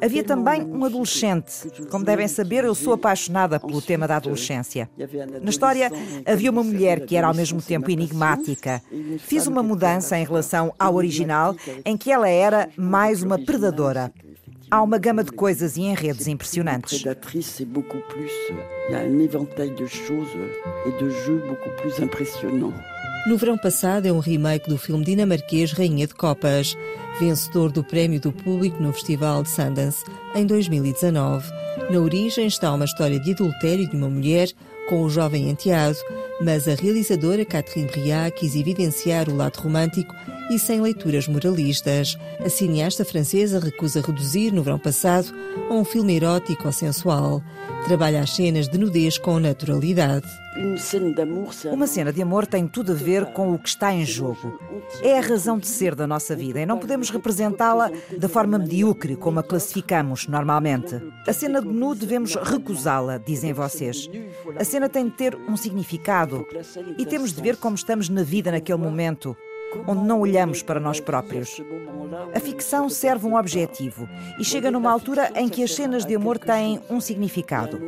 [0.00, 1.68] Havia também um adolescente.
[1.90, 4.88] Como devem saber, eu sou apaixonada pelo tema da adolescência.
[5.42, 5.90] Na história,
[6.24, 8.82] havia uma mulher que era ao mesmo tempo enigmática.
[9.18, 14.12] Fiz uma mudança em relação ao original, em que ela era mais uma predadora.
[14.74, 17.04] Há uma gama de coisas e enredos impressionantes.
[23.28, 26.76] No verão passado é um remake do filme dinamarquês Rainha de Copas,
[27.20, 31.48] vencedor do Prémio do Público no Festival de Sundance em 2019.
[31.88, 34.48] Na origem está uma história de adultério de uma mulher
[34.88, 35.98] com o jovem enteado,
[36.40, 40.14] mas a realizadora Catherine Briat quis evidenciar o lado romântico
[40.50, 42.18] e sem leituras moralistas.
[42.44, 45.32] A cineasta francesa recusa reduzir, no verão passado,
[45.70, 47.42] a um filme erótico ou sensual.
[47.86, 50.43] Trabalha as cenas de nudez com naturalidade.
[51.72, 54.58] Uma cena de amor tem tudo a ver com o que está em jogo.
[55.02, 59.16] É a razão de ser da nossa vida e não podemos representá-la da forma medíocre
[59.16, 61.00] como a classificamos normalmente.
[61.26, 64.08] A cena de nu devemos recusá-la, dizem vocês.
[64.56, 66.46] A cena tem de ter um significado
[66.98, 69.36] e temos de ver como estamos na vida naquele momento
[69.86, 71.60] onde não olhamos para nós próprios.
[72.34, 74.08] A ficção serve um objetivo
[74.38, 77.80] e chega numa altura em que as cenas de amor têm um significado.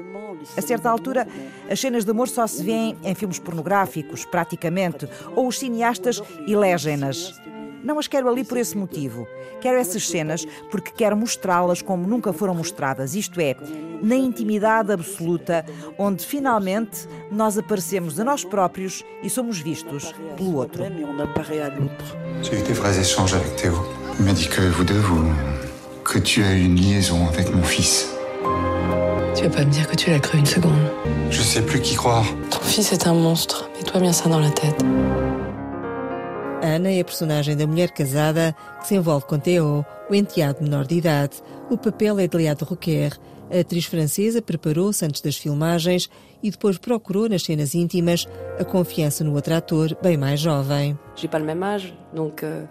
[0.57, 1.27] A certa altura,
[1.71, 7.41] as cenas de amor só se vêem em filmes pornográficos, praticamente, ou os cineastas elegem-nas.
[7.83, 9.27] Não as quero ali por esse motivo.
[9.61, 13.57] Quero essas cenas porque quero mostrá-las como nunca foram mostradas, isto é,
[14.03, 15.65] na intimidade absoluta,
[15.99, 20.83] onde finalmente nós aparecemos a nós próprios e somos vistos pelo outro.
[22.43, 23.75] J'ai eu des vrais échanges avec Théo.
[24.19, 25.25] Il m'a dit que vous deux, vous...
[26.05, 28.09] que tu as une liaison avec mon fils.
[29.35, 30.73] Tu vas pas me dire que tu l'as cru une seconde.
[31.31, 32.25] Je sais plus qui croire.
[32.51, 33.69] Ton fils est un monstre.
[33.77, 34.85] Mets-toi bien ça dans la tête.
[36.63, 40.87] Ana é a personagem da mulher casada que se envolve com Theo, o enteado menor
[40.87, 41.43] de idade.
[41.71, 43.13] O papel é de Léa de Roquer.
[43.51, 46.11] A atriz francesa preparou-se antes das filmagens
[46.43, 48.27] e depois procurou nas cenas íntimas
[48.59, 50.99] a confiança no outro ator, bem mais jovem.
[51.31, 52.67] Pas le même âge, donc euh,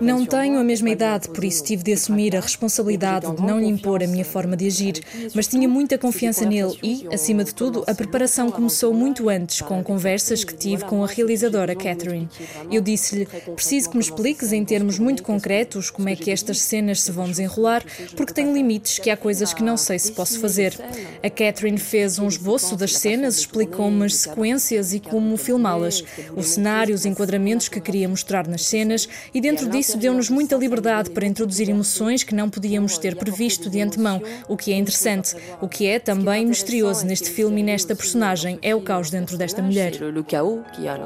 [0.00, 3.66] não tenho a mesma idade, por isso tive de assumir a responsabilidade de não lhe
[3.66, 5.00] impor a minha forma de agir,
[5.34, 9.82] mas tinha muita confiança nele e, acima de tudo, a preparação começou muito antes, com
[9.82, 12.28] conversas que tive com a realizadora Catherine.
[12.70, 17.02] Eu disse-lhe: preciso que me expliques em termos muito concretos como é que estas cenas
[17.02, 17.84] se vão desenrolar,
[18.16, 20.74] porque tenho limites que há coisas que não sei se posso fazer.
[21.22, 26.02] A Catherine fez um esboço das cenas, explicou-me as sequências e como filmá-las,
[26.36, 30.56] o cenário, os enquadramentos que queria mostrar nas cenas e e dentro disso deu-nos muita
[30.56, 35.36] liberdade para introduzir emoções que não podíamos ter previsto de antemão, o que é interessante.
[35.60, 39.62] O que é também misterioso neste filme e nesta personagem é o caos dentro desta
[39.62, 39.92] mulher.
[40.02, 40.98] O caos que há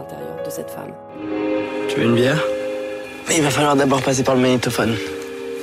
[1.88, 2.42] Tu veux une bière
[3.26, 4.96] Mais il va falloir d'abord passer par le magnétophone.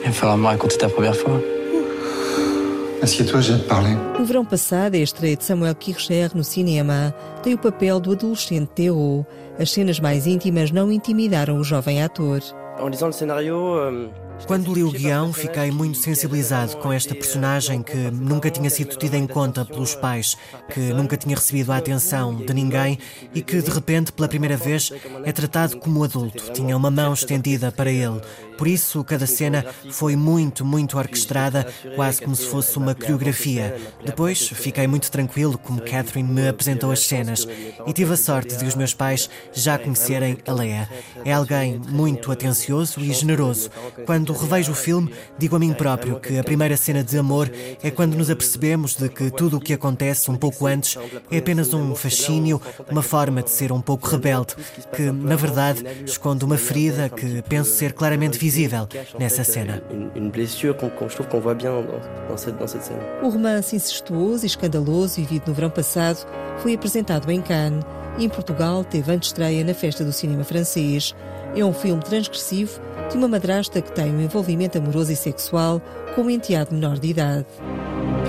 [0.04, 1.59] Il va falloir me raconter ta première fois.
[3.02, 3.96] Assieds-toi, j'ai à te parler.
[4.18, 8.70] No verão passado, a estreia de Samuel Kircher no cinema tem o papel do adolescente
[8.76, 9.26] Theo.
[9.58, 12.42] As cenas mais íntimas não intimidaram o jovem ator.
[12.78, 14.10] En lisant le scénario, euh,
[14.46, 19.18] Quando li o guião, fiquei muito sensibilizado com esta personagem que nunca tinha sido tida
[19.18, 20.36] em conta pelos pais,
[20.74, 22.98] que nunca tinha recebido a atenção de ninguém
[23.34, 24.92] e que, de repente, pela primeira vez,
[25.24, 26.52] é tratado como adulto.
[26.52, 28.22] Tinha uma mão estendida para ele.
[28.58, 33.80] Por isso, cada cena foi muito, muito orquestrada, quase como se fosse uma coreografia.
[34.04, 37.48] Depois, fiquei muito tranquilo como Catherine me apresentou as cenas
[37.88, 40.90] e tive a sorte de os meus pais já conhecerem a Leia.
[41.24, 43.70] É alguém muito atencioso e generoso.
[44.06, 47.52] Quando revejo o filme, digo a mim próprio que a primeira cena de amor
[47.84, 50.98] é quando nos apercebemos de que tudo o que acontece um pouco antes
[51.32, 54.56] é apenas um fascínio, uma forma de ser um pouco rebelde,
[54.96, 58.88] que, na verdade, esconde uma ferida que penso ser claramente visível
[59.18, 59.82] nessa cena.
[63.22, 66.26] O romance incestuoso e escandaloso vivido no verão passado
[66.58, 67.84] foi apresentado em Cannes
[68.18, 71.16] e em Portugal teve antestreia na Festa do Cinema Francês.
[71.56, 75.82] É um filme transgressivo de uma madrasta que tem um envolvimento amoroso e sexual
[76.16, 77.46] com um enteado menor de idade.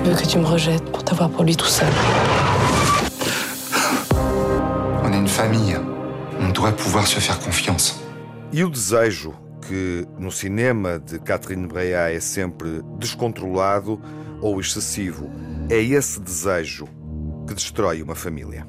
[0.05, 1.89] Veut que tu me rejettes pour t'avoir pour lui tout seul.
[5.05, 5.77] On est une famille.
[6.41, 8.01] On devrait pouvoir se faire confiance.
[8.53, 9.35] E o desejo,
[9.69, 14.01] que no cinema de Catherine Breillat é sempre descontrolado
[14.41, 15.31] ou excessivo,
[15.69, 16.89] é esse desejo
[17.47, 18.67] que destrói uma família.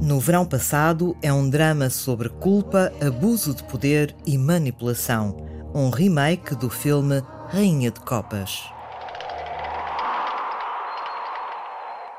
[0.00, 5.36] No verão passado, é um drama sobre culpa, abuso de poder e manipulação.
[5.74, 8.62] Um remake do filme Rainha de Copas.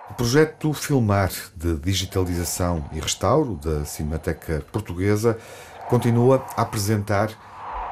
[0.10, 5.38] O projeto Filmar de digitalização e restauro da Cinemateca Portuguesa
[5.88, 7.30] continua a apresentar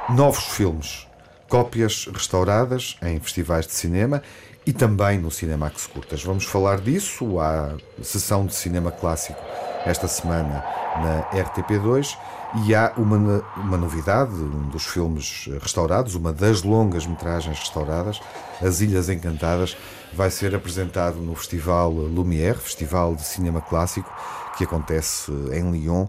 [0.10, 1.08] novos filmes,
[1.48, 4.24] cópias restauradas em festivais de cinema
[4.66, 6.24] e também no Cinemax Curtas.
[6.24, 7.40] Vamos falar disso.
[7.40, 9.40] Há sessão de cinema clássico
[9.86, 10.64] esta semana
[10.96, 12.18] na RTP2
[12.66, 18.20] e há uma, uma novidade, um dos filmes restaurados, uma das longas metragens restauradas,
[18.62, 19.78] As Ilhas Encantadas,
[20.14, 24.12] vai ser apresentado no Festival Lumière, Festival de Cinema Clássico,
[24.58, 26.08] que acontece em Lyon,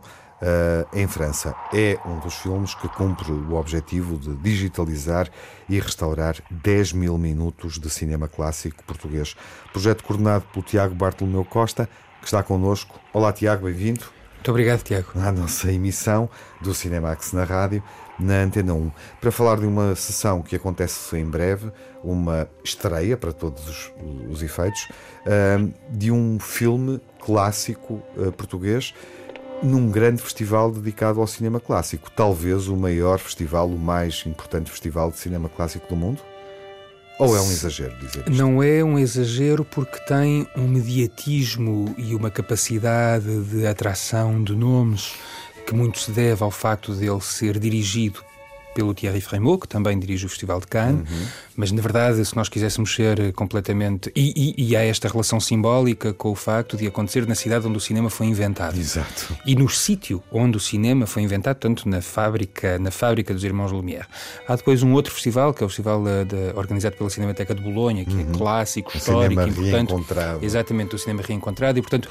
[0.93, 1.55] em França.
[1.73, 5.31] É um dos filmes que cumpre o objetivo de digitalizar
[5.69, 9.35] e restaurar 10 mil minutos de cinema clássico português.
[9.73, 11.89] Projeto coordenado pelo Tiago Bartolomeu Costa,
[12.21, 12.99] que está connosco.
[13.13, 14.05] Olá, Tiago, bem-vindo.
[14.47, 15.09] Muito obrigado, Tiago.
[15.17, 17.83] À nossa emissão do Cinemax na rádio,
[18.19, 21.73] na Antena 1, para falar de uma sessão que acontece em breve,
[22.03, 23.93] uma estreia para todos os,
[24.31, 24.89] os efeitos,
[25.27, 28.95] uh, de um filme clássico uh, português
[29.63, 32.11] num grande festival dedicado ao cinema clássico.
[32.11, 36.21] Talvez o maior festival, o mais importante festival de cinema clássico do mundo?
[37.19, 38.33] Ou é um exagero dizer isto?
[38.33, 45.15] Não é um exagero porque tem um mediatismo e uma capacidade de atração de nomes
[45.67, 48.23] que muito se deve ao facto dele ser dirigido
[48.77, 51.27] pelo Thierry Frémaux, que também dirige o Festival de Cannes, uhum.
[51.57, 54.13] mas na verdade, se nós quiséssemos ser completamente.
[54.15, 57.79] E, e, e, há esta relação simbólica com o facto de acontecer na cidade onde
[57.79, 58.79] o cinema foi inventado.
[58.79, 59.35] Exato.
[59.47, 63.73] E no sítio onde o cinema foi inventado, tanto na fábrica, na fábrica dos Irmãos
[63.73, 64.07] Lumière.
[64.47, 68.05] Há depois um outro festival, que é o festival de, organizado pela Cinemateca de Bolonha,
[68.05, 68.31] que uhum.
[68.31, 69.71] é clássico, o histórico, importante.
[69.71, 70.45] Reencontrado.
[70.45, 71.79] Exatamente, o cinema reencontrado.
[71.79, 72.11] E portanto,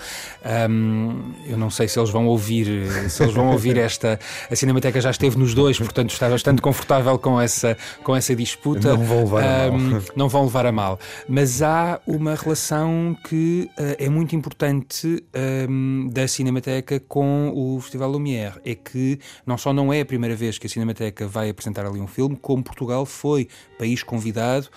[0.68, 2.66] hum, eu não sei se eles vão ouvir,
[3.08, 4.20] se eles vão ouvir esta.
[4.50, 8.96] A Cinemateca já esteve nos dois, portanto está bastante confortável com essa, com essa disputa.
[8.96, 9.80] Não vão levar a mal.
[9.80, 11.00] Um, não vão levar a mal.
[11.28, 15.24] Mas há uma relação que uh, é muito importante
[15.70, 18.60] um, da Cinemateca com o Festival Lumière.
[18.66, 22.00] É que não só não é a primeira vez que a Cinemateca vai apresentar ali
[22.00, 24.70] um filme, como Portugal foi país convidado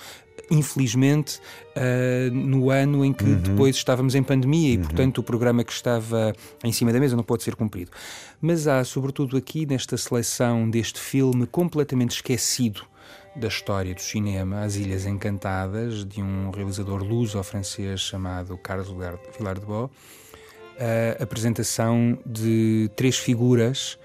[0.51, 1.41] infelizmente,
[1.77, 3.41] uh, no ano em que uhum.
[3.41, 4.83] depois estávamos em pandemia e, uhum.
[4.83, 6.33] portanto, o programa que estava
[6.65, 7.91] em cima da mesa não pode ser cumprido.
[8.41, 12.83] Mas há, sobretudo aqui, nesta seleção deste filme completamente esquecido
[13.37, 19.67] da história do cinema, As Ilhas Encantadas, de um realizador luso-francês chamado Carlos Villar de
[19.67, 19.91] Bo,
[20.79, 23.99] a apresentação de três figuras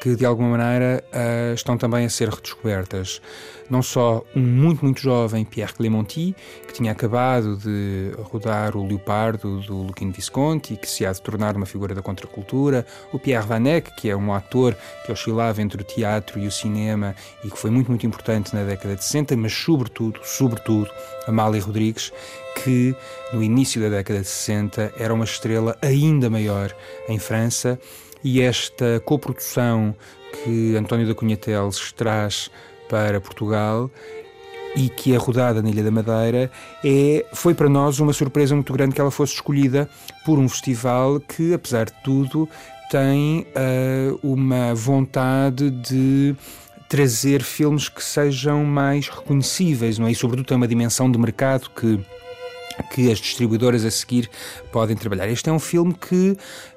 [0.00, 3.20] que de alguma maneira uh, estão também a ser redescobertas.
[3.68, 6.34] Não só um muito, muito jovem Pierre Clémenti,
[6.66, 11.54] que tinha acabado de rodar o Leopardo do Luquino Visconti, que se há de tornar
[11.54, 14.74] uma figura da contracultura, o Pierre Van Eyck, que é um ator
[15.04, 18.64] que oscilava entre o teatro e o cinema e que foi muito, muito importante na
[18.64, 20.90] década de 60, mas sobretudo, sobretudo,
[21.28, 22.10] Amália Rodrigues,
[22.64, 22.96] que
[23.32, 26.74] no início da década de 60 era uma estrela ainda maior
[27.08, 27.78] em França
[28.22, 29.94] e esta coprodução
[30.32, 32.50] que António da Cunha Teles traz
[32.88, 33.90] para Portugal
[34.76, 36.50] e que é rodada na Ilha da Madeira,
[36.84, 39.88] é, foi para nós uma surpresa muito grande que ela fosse escolhida
[40.24, 42.48] por um festival que, apesar de tudo,
[42.90, 46.36] tem uh, uma vontade de
[46.88, 50.12] trazer filmes que sejam mais reconhecíveis, não é?
[50.12, 52.00] E sobretudo tem uma dimensão de mercado que
[52.94, 54.30] que as distribuidoras a seguir
[54.72, 55.28] podem trabalhar.
[55.28, 56.36] Este é um filme que.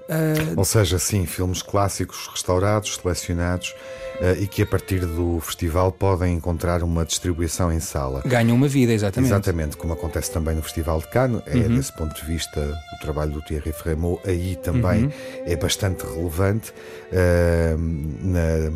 [0.10, 0.54] Uh...
[0.58, 3.74] Ou seja, sim, filmes clássicos, restaurados, selecionados
[4.20, 8.22] uh, e que a partir do festival podem encontrar uma distribuição em sala.
[8.26, 9.30] Ganham uma vida, exatamente.
[9.30, 11.41] Exatamente, como acontece também no Festival de Cannes.
[11.45, 11.76] É uhum.
[11.76, 12.60] desse ponto de vista
[12.93, 15.12] o trabalho do Thierry Frémaux aí também uhum.
[15.45, 16.72] é bastante relevante
[17.12, 17.78] uh,
[18.22, 18.70] na,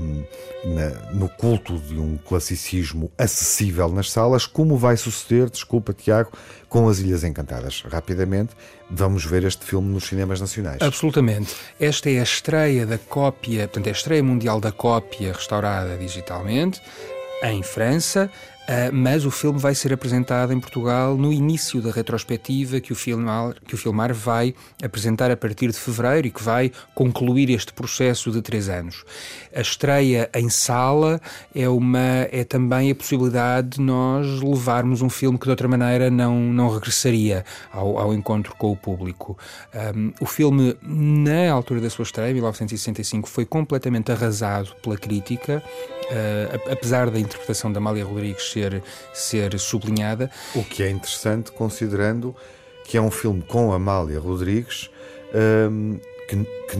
[0.65, 6.31] na, no culto de um classicismo acessível nas salas, como vai suceder, desculpa Tiago,
[6.69, 7.83] com as Ilhas Encantadas.
[7.89, 8.55] Rapidamente,
[8.89, 10.81] vamos ver este filme nos cinemas nacionais.
[10.81, 11.16] Absolutamente.
[11.79, 16.81] Esta é a estreia da cópia, portanto, é a estreia mundial da cópia restaurada digitalmente
[17.43, 18.29] em França.
[18.67, 22.95] Uh, mas o filme vai ser apresentado em Portugal no início da retrospectiva que o,
[22.97, 24.53] filmar, que o Filmar vai
[24.83, 29.05] apresentar a partir de fevereiro e que vai concluir este processo de três anos.
[29.55, 31.21] A estreia em sala
[31.55, 36.11] é, uma, é também a possibilidade de nós levarmos um filme que de outra maneira
[36.11, 39.37] não, não regressaria ao, ao encontro com o público.
[39.95, 45.63] Um, o filme, na altura da sua estreia, em 1965, foi completamente arrasado pela crítica,
[45.63, 48.83] uh, apesar da interpretação da Amália Rodrigues ser,
[49.13, 50.29] ser sublinhada.
[50.55, 52.35] O que é interessante, considerando
[52.85, 54.89] que é um filme com Amália Rodrigues,
[55.69, 56.77] um, que, que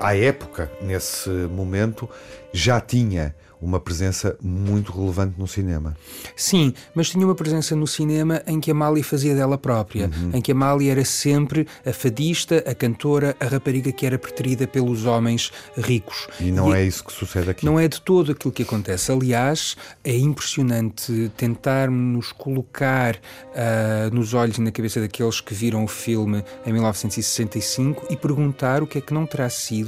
[0.00, 2.08] à época, nesse momento,
[2.52, 5.96] já tinha uma presença muito relevante no cinema.
[6.34, 10.30] Sim, mas tinha uma presença no cinema em que a Mali fazia dela própria, uhum.
[10.34, 14.66] em que a Mali era sempre a fadista, a cantora, a rapariga que era preterida
[14.66, 16.28] pelos homens ricos.
[16.40, 17.64] E não e é isso que sucede aqui.
[17.64, 19.10] Não é de todo aquilo que acontece.
[19.10, 25.88] Aliás, é impressionante tentarmos colocar uh, nos olhos e na cabeça daqueles que viram o
[25.88, 29.85] filme em 1965 e perguntar o que é que não terá sido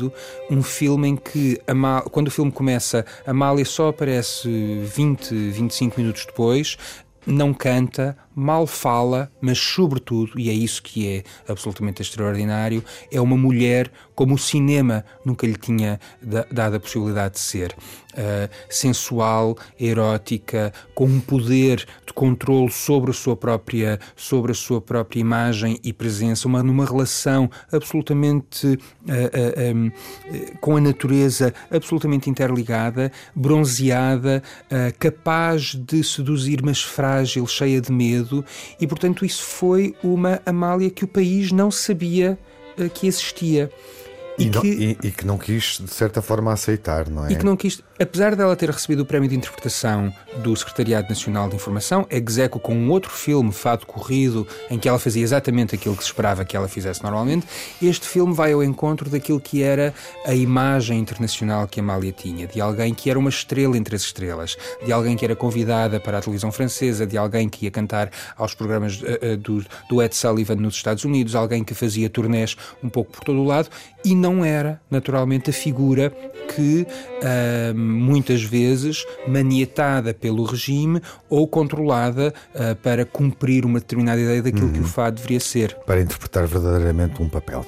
[0.51, 4.49] um filme em que, Mal, quando o filme começa, a Mali só aparece
[4.85, 6.77] 20, 25 minutos depois,
[7.27, 12.83] não canta, mal fala, mas sobretudo, e é isso que é absolutamente extraordinário,
[13.13, 16.01] é uma mulher como o cinema nunca lhe tinha
[16.51, 17.73] dado a possibilidade de ser.
[18.15, 24.81] Uh, sensual, erótica, com um poder de controle sobre a sua própria, sobre a sua
[24.81, 29.93] própria imagem e presença, uma, numa relação absolutamente uh, uh, um,
[30.61, 34.43] com a natureza absolutamente interligada, bronzeada,
[34.99, 38.45] capaz de seduzir, mas frágil, cheia de medo,
[38.81, 42.37] e portanto isso foi uma Amália que o país não sabia
[42.95, 43.71] que existia.
[44.39, 47.33] E, e, que, não, e, e, que não quis, de certa forma, aceitar, não é?
[47.33, 51.49] E que não quis, apesar dela ter recebido o prémio de interpretação do Secretariado Nacional
[51.49, 55.97] de Informação, execo com um outro filme, Fado Corrido, em que ela fazia exatamente aquilo
[55.97, 57.47] que se esperava que ela fizesse normalmente,
[57.83, 59.93] este filme vai ao encontro daquilo que era
[60.25, 64.57] a imagem internacional que Amália tinha, de alguém que era uma estrela entre as estrelas,
[64.85, 68.55] de alguém que era convidada para a televisão francesa, de alguém que ia cantar aos
[68.55, 72.89] programas uh, uh, do, do Ed Sullivan nos Estados Unidos, alguém que fazia turnés um
[72.89, 73.69] pouco por todo o lado
[74.05, 76.11] e não era, naturalmente, a figura
[76.55, 76.87] que
[77.89, 84.73] muitas vezes manietada pelo regime ou controlada uh, para cumprir uma determinada ideia daquilo uhum.
[84.73, 85.75] que o fado deveria ser.
[85.87, 87.65] Para interpretar verdadeiramente um papel.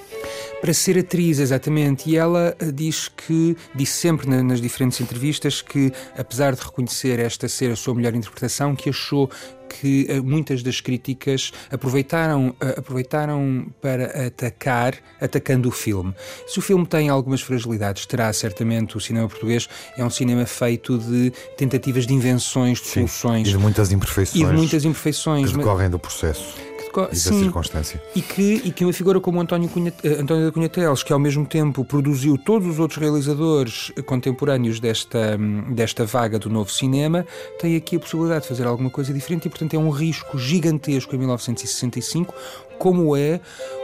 [0.60, 2.10] Para ser atriz, exatamente.
[2.10, 7.48] E ela ah, diz que, disse sempre nas diferentes entrevistas que, apesar de reconhecer esta
[7.48, 9.30] ser a sua melhor interpretação, que achou
[9.70, 16.12] que eh, muitas das críticas aproveitaram, eh, aproveitaram para atacar, atacando o filme.
[16.46, 20.98] Se o filme tem algumas fragilidades, terá certamente o cinema português, é um cinema feito
[20.98, 23.48] de tentativas de invenções, de Sim, soluções.
[23.48, 24.42] E de muitas imperfeições.
[24.42, 25.50] E de muitas imperfeições.
[25.50, 26.69] Que decorrem do processo
[27.12, 28.02] e Sim, da circunstância.
[28.14, 31.12] E que, e que uma figura como António, Cunha, eh, António da Cunha Teles, que
[31.12, 35.38] ao mesmo tempo produziu todos os outros realizadores contemporâneos desta,
[35.70, 37.26] desta vaga do novo cinema,
[37.58, 41.14] tem aqui a possibilidade de fazer alguma coisa diferente e, portanto, é um risco gigantesco
[41.14, 42.34] em 1965,
[42.78, 43.40] como é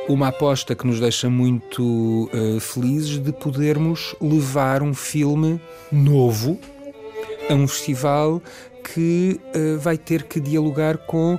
[0.09, 5.61] uma aposta que nos deixa muito uh, felizes de podermos levar um filme
[5.93, 6.59] novo
[7.51, 8.43] a um festival
[8.95, 11.39] que uh, vai ter que dialogar com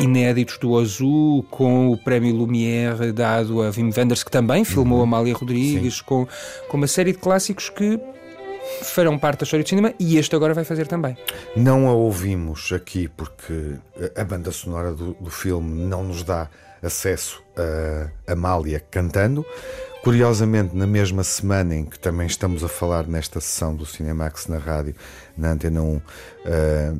[0.00, 5.04] inéditos do Azul, com o prémio Lumière dado a Wim Wenders, que também filmou uhum.
[5.04, 6.26] Amália Rodrigues, com,
[6.68, 7.98] com uma série de clássicos que
[8.82, 11.16] farão parte da história do cinema e este agora vai fazer também.
[11.56, 13.74] Não a ouvimos aqui porque
[14.14, 16.48] a banda sonora do, do filme não nos dá
[16.82, 19.44] acesso a Amália cantando.
[20.06, 24.56] Curiosamente, na mesma semana em que também estamos a falar nesta sessão do Cinemax na
[24.56, 24.94] rádio,
[25.36, 26.02] na Antena 1, uh,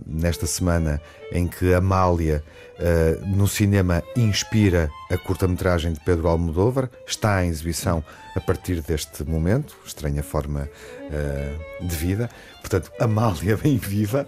[0.04, 1.00] nesta semana
[1.30, 2.42] em que Amália
[2.80, 8.02] uh, no cinema inspira a curta-metragem de Pedro Almodóvar, está em exibição
[8.34, 10.68] a partir deste momento, estranha forma
[11.04, 12.28] uh, de vida.
[12.59, 14.26] Portanto, Amália bem viva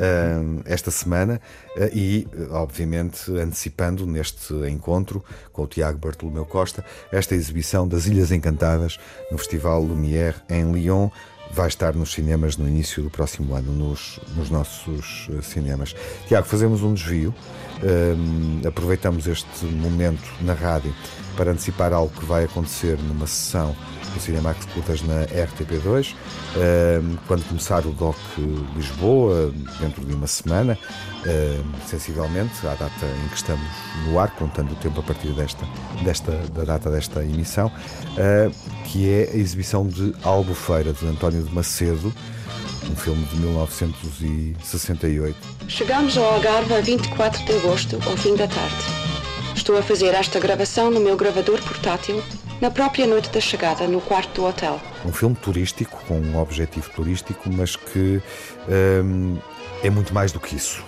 [0.00, 1.40] uh, esta semana
[1.76, 5.22] uh, e, obviamente, antecipando neste encontro
[5.52, 8.98] com o Tiago Bartolomeu Costa esta exibição das Ilhas Encantadas
[9.30, 11.10] no Festival Lumière em Lyon.
[11.52, 15.96] Vai estar nos cinemas no início do próximo ano, nos, nos nossos cinemas.
[16.28, 17.34] Tiago, fazemos um desvio,
[18.64, 20.94] aproveitamos este momento na rádio
[21.36, 23.76] para antecipar algo que vai acontecer numa sessão
[24.14, 26.14] do Cinemax Curtas na RTP2,
[27.26, 28.16] quando começar o DOC
[28.76, 30.76] Lisboa, dentro de uma semana,
[31.86, 33.66] sensivelmente, à data em que estamos
[34.06, 35.66] no ar, contando o tempo a partir desta,
[36.02, 37.70] desta, da data desta emissão,
[38.18, 38.50] ah,
[38.84, 42.12] que é a exibição de Albufeira, de António de Macedo,
[42.90, 45.36] um filme de 1968.
[45.68, 48.99] Chegamos ao Algarve a 24 de agosto, ao fim da tarde.
[49.70, 52.20] Estou a fazer esta gravação no meu gravador portátil
[52.60, 54.80] na própria noite da chegada, no quarto do hotel.
[55.04, 58.20] Um filme turístico, com um objetivo turístico, mas que
[59.04, 59.38] hum,
[59.80, 60.82] é muito mais do que isso.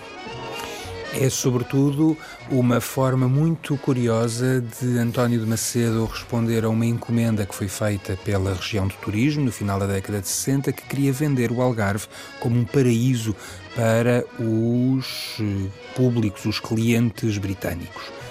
[1.14, 2.18] É, sobretudo,
[2.50, 8.18] uma forma muito curiosa de António de Macedo responder a uma encomenda que foi feita
[8.24, 12.08] pela região do turismo no final da década de 60, que queria vender o Algarve
[12.40, 13.36] como um paraíso
[13.76, 18.21] para os eh, públicos, os clientes britânicos.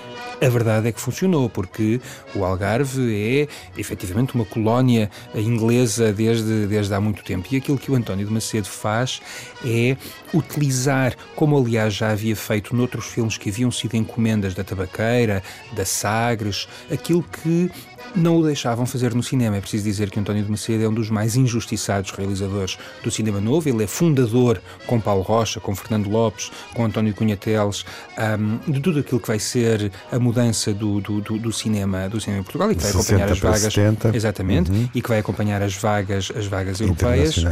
[0.41, 2.01] A verdade é que funcionou, porque
[2.33, 7.47] o Algarve é efetivamente uma colónia inglesa desde, desde há muito tempo.
[7.51, 9.21] E aquilo que o António de Macedo faz
[9.63, 9.95] é
[10.33, 15.85] utilizar, como aliás já havia feito noutros filmes que haviam sido encomendas da Tabaqueira, da
[15.85, 17.69] Sagres, aquilo que
[18.15, 19.57] não o deixavam fazer no cinema.
[19.57, 23.39] É preciso dizer que António de Macedo é um dos mais injustiçados realizadores do cinema
[23.39, 23.67] novo.
[23.67, 27.85] Ele é fundador, com Paulo Rocha, com Fernando Lopes, com António Cunha Teles,
[28.17, 32.19] um, de tudo aquilo que vai ser a mudança do, do, do, do cinema do
[32.19, 34.15] cinema em Portugal e que vai acompanhar as vagas 70.
[34.15, 34.89] exatamente uhum.
[34.93, 37.43] e que vai acompanhar as vagas as vagas europeias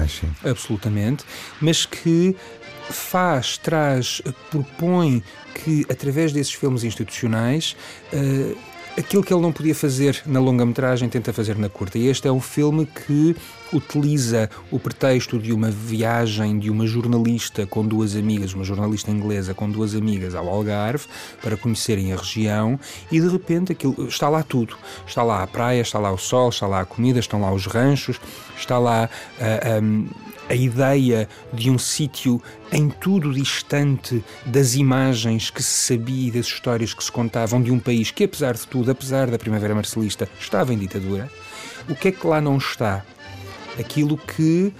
[0.43, 1.23] absolutamente
[1.61, 2.35] mas que
[2.89, 5.23] faz, traz, propõe
[5.53, 7.75] que através desses filmes institucionais
[8.13, 8.57] uh,
[8.99, 11.97] aquilo que ele não podia fazer na longa-metragem tenta fazer na curta.
[11.97, 13.35] E este é um filme que
[13.73, 19.53] utiliza o pretexto de uma viagem de uma jornalista com duas amigas, uma jornalista inglesa
[19.53, 21.05] com duas amigas ao Algarve
[21.41, 22.79] para conhecerem a região
[23.11, 24.75] e de repente aquilo está lá tudo.
[25.05, 27.65] Está lá a praia, está lá o sol, está lá a comida, estão lá os
[27.65, 28.19] ranchos,
[28.57, 29.09] está lá
[29.39, 30.07] uh, um,
[30.49, 32.41] a ideia de um sítio
[32.71, 37.71] em tudo distante das imagens que se sabia e das histórias que se contavam de
[37.71, 41.29] um país que, apesar de tudo, apesar da Primavera Marcelista, estava em ditadura.
[41.87, 43.05] O que é que lá não está?
[43.77, 44.73] Aquilo que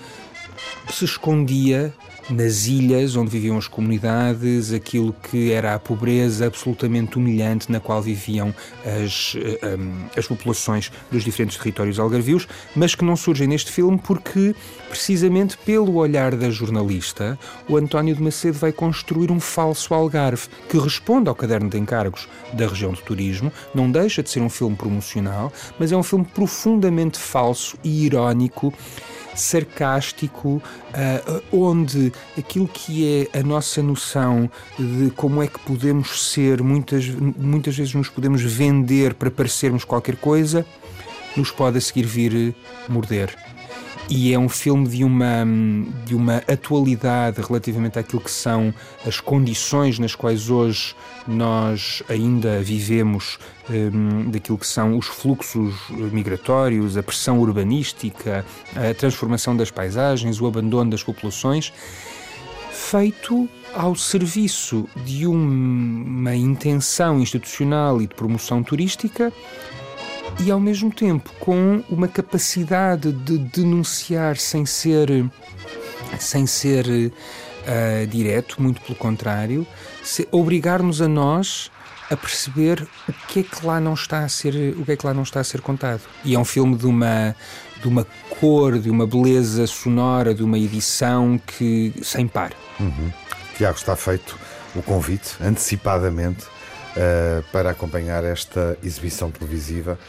[0.91, 1.93] se escondia
[2.29, 8.01] nas ilhas onde viviam as comunidades, aquilo que era a pobreza absolutamente humilhante na qual
[8.01, 8.53] viviam
[8.85, 9.77] as, eh,
[10.15, 14.55] as populações dos diferentes territórios algarvios, mas que não surgem neste filme porque,
[14.89, 20.77] precisamente pelo olhar da jornalista, o António de Macedo vai construir um falso Algarve que
[20.77, 24.75] responde ao caderno de encargos da região de turismo, não deixa de ser um filme
[24.75, 28.73] promocional, mas é um filme profundamente falso e irónico
[29.35, 30.61] sarcástico,
[30.93, 37.07] uh, onde aquilo que é a nossa noção de como é que podemos ser, muitas,
[37.07, 40.65] muitas vezes nos podemos vender para parecermos qualquer coisa,
[41.35, 42.55] nos pode a seguir vir
[42.87, 43.48] morder
[44.09, 45.45] e é um filme de uma,
[46.03, 48.73] de uma atualidade relativamente àquilo que são
[49.05, 50.95] as condições nas quais hoje
[51.27, 53.37] nós ainda vivemos,
[53.69, 58.43] um, daquilo que são os fluxos migratórios, a pressão urbanística,
[58.75, 61.71] a transformação das paisagens, o abandono das populações,
[62.71, 69.31] feito ao serviço de uma intenção institucional e de promoção turística
[70.41, 75.29] e ao mesmo tempo com uma capacidade de denunciar sem ser
[76.17, 79.65] sem ser uh, direto, muito pelo contrário,
[80.31, 81.71] obrigar-nos a nós
[82.09, 85.05] a perceber o que é que lá não está a ser o que é que
[85.05, 86.01] lá não está a ser contado.
[86.25, 87.35] E é um filme de uma
[87.81, 88.05] de uma
[88.39, 92.51] cor de uma beleza sonora de uma edição que sem par.
[92.79, 93.11] Uhum.
[93.55, 94.37] Tiago está feito
[94.75, 99.99] o convite antecipadamente uh, para acompanhar esta exibição televisiva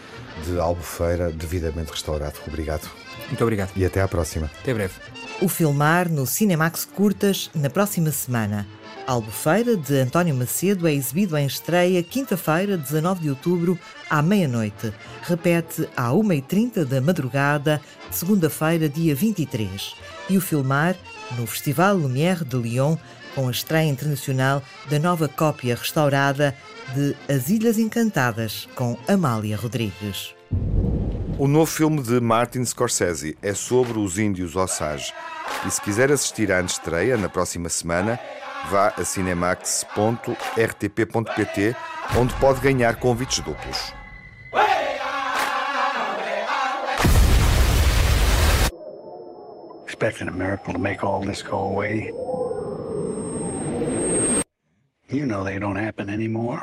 [0.45, 2.39] de Albufeira devidamente restaurado.
[2.47, 2.89] Obrigado.
[3.29, 3.71] Muito obrigado.
[3.77, 4.51] E até à próxima.
[4.61, 4.95] Até breve.
[5.41, 8.67] O filmar no Cinemax Curtas na próxima semana.
[9.07, 13.79] Albufeira, de António Macedo, é exibido em estreia quinta-feira, 19 de outubro,
[14.09, 14.93] à meia-noite.
[15.23, 19.97] Repete à 1h30 da madrugada, segunda-feira, dia 23.
[20.29, 20.95] E o filmar
[21.37, 22.97] no Festival Lumière de Lyon,
[23.35, 26.55] com a estreia internacional da nova cópia restaurada
[26.95, 30.35] de As Ilhas Encantadas, com Amália Rodrigues.
[31.39, 35.13] O novo filme de Martin Scorsese é sobre os índios Osage.
[35.67, 38.19] E se quiser assistir à estreia na próxima semana,
[38.71, 41.77] vá a cinemax.rtp.pt,
[42.19, 43.93] onde pode ganhar convites duplos.
[49.87, 52.13] Expecting a miracle to make all this go away.
[55.11, 56.63] You know they don't happen anymore.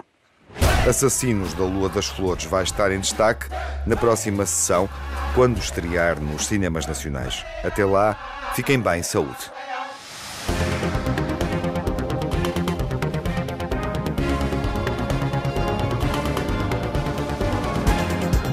[0.88, 3.48] Assassinos da Lua das Flores vai estar em destaque
[3.86, 4.88] na próxima sessão,
[5.36, 7.46] quando estrear nos cinemas nacionais.
[7.62, 8.18] Até lá,
[8.56, 9.52] fiquem bem, saúde.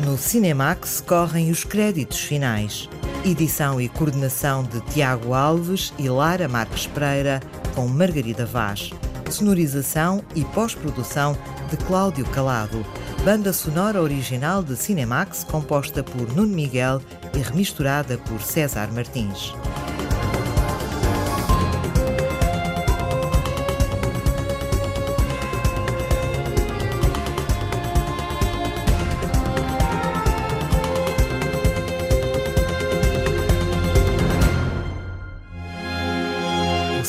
[0.05, 2.89] No Cinemax correm os créditos finais.
[3.24, 7.39] Edição e coordenação de Tiago Alves e Lara Marques Pereira,
[7.76, 8.91] com Margarida Vaz.
[9.30, 11.37] Sonorização e pós-produção
[11.70, 12.84] de Cláudio Calado.
[13.24, 17.00] Banda sonora original de Cinemax, composta por Nuno Miguel
[17.34, 19.52] e remisturada por César Martins.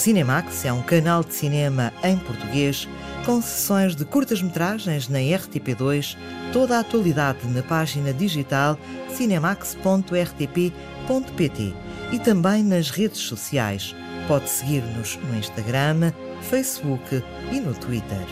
[0.05, 2.87] Cinemax é um canal de cinema em português
[3.25, 6.15] com sessões de curtas-metragens na RTP2,
[6.53, 8.77] toda a atualidade na página digital
[9.15, 11.73] cinemax.rtp.pt
[12.11, 13.95] e também nas redes sociais.
[14.27, 16.11] Pode seguir-nos no Instagram,
[16.41, 18.25] Facebook e no Twitter.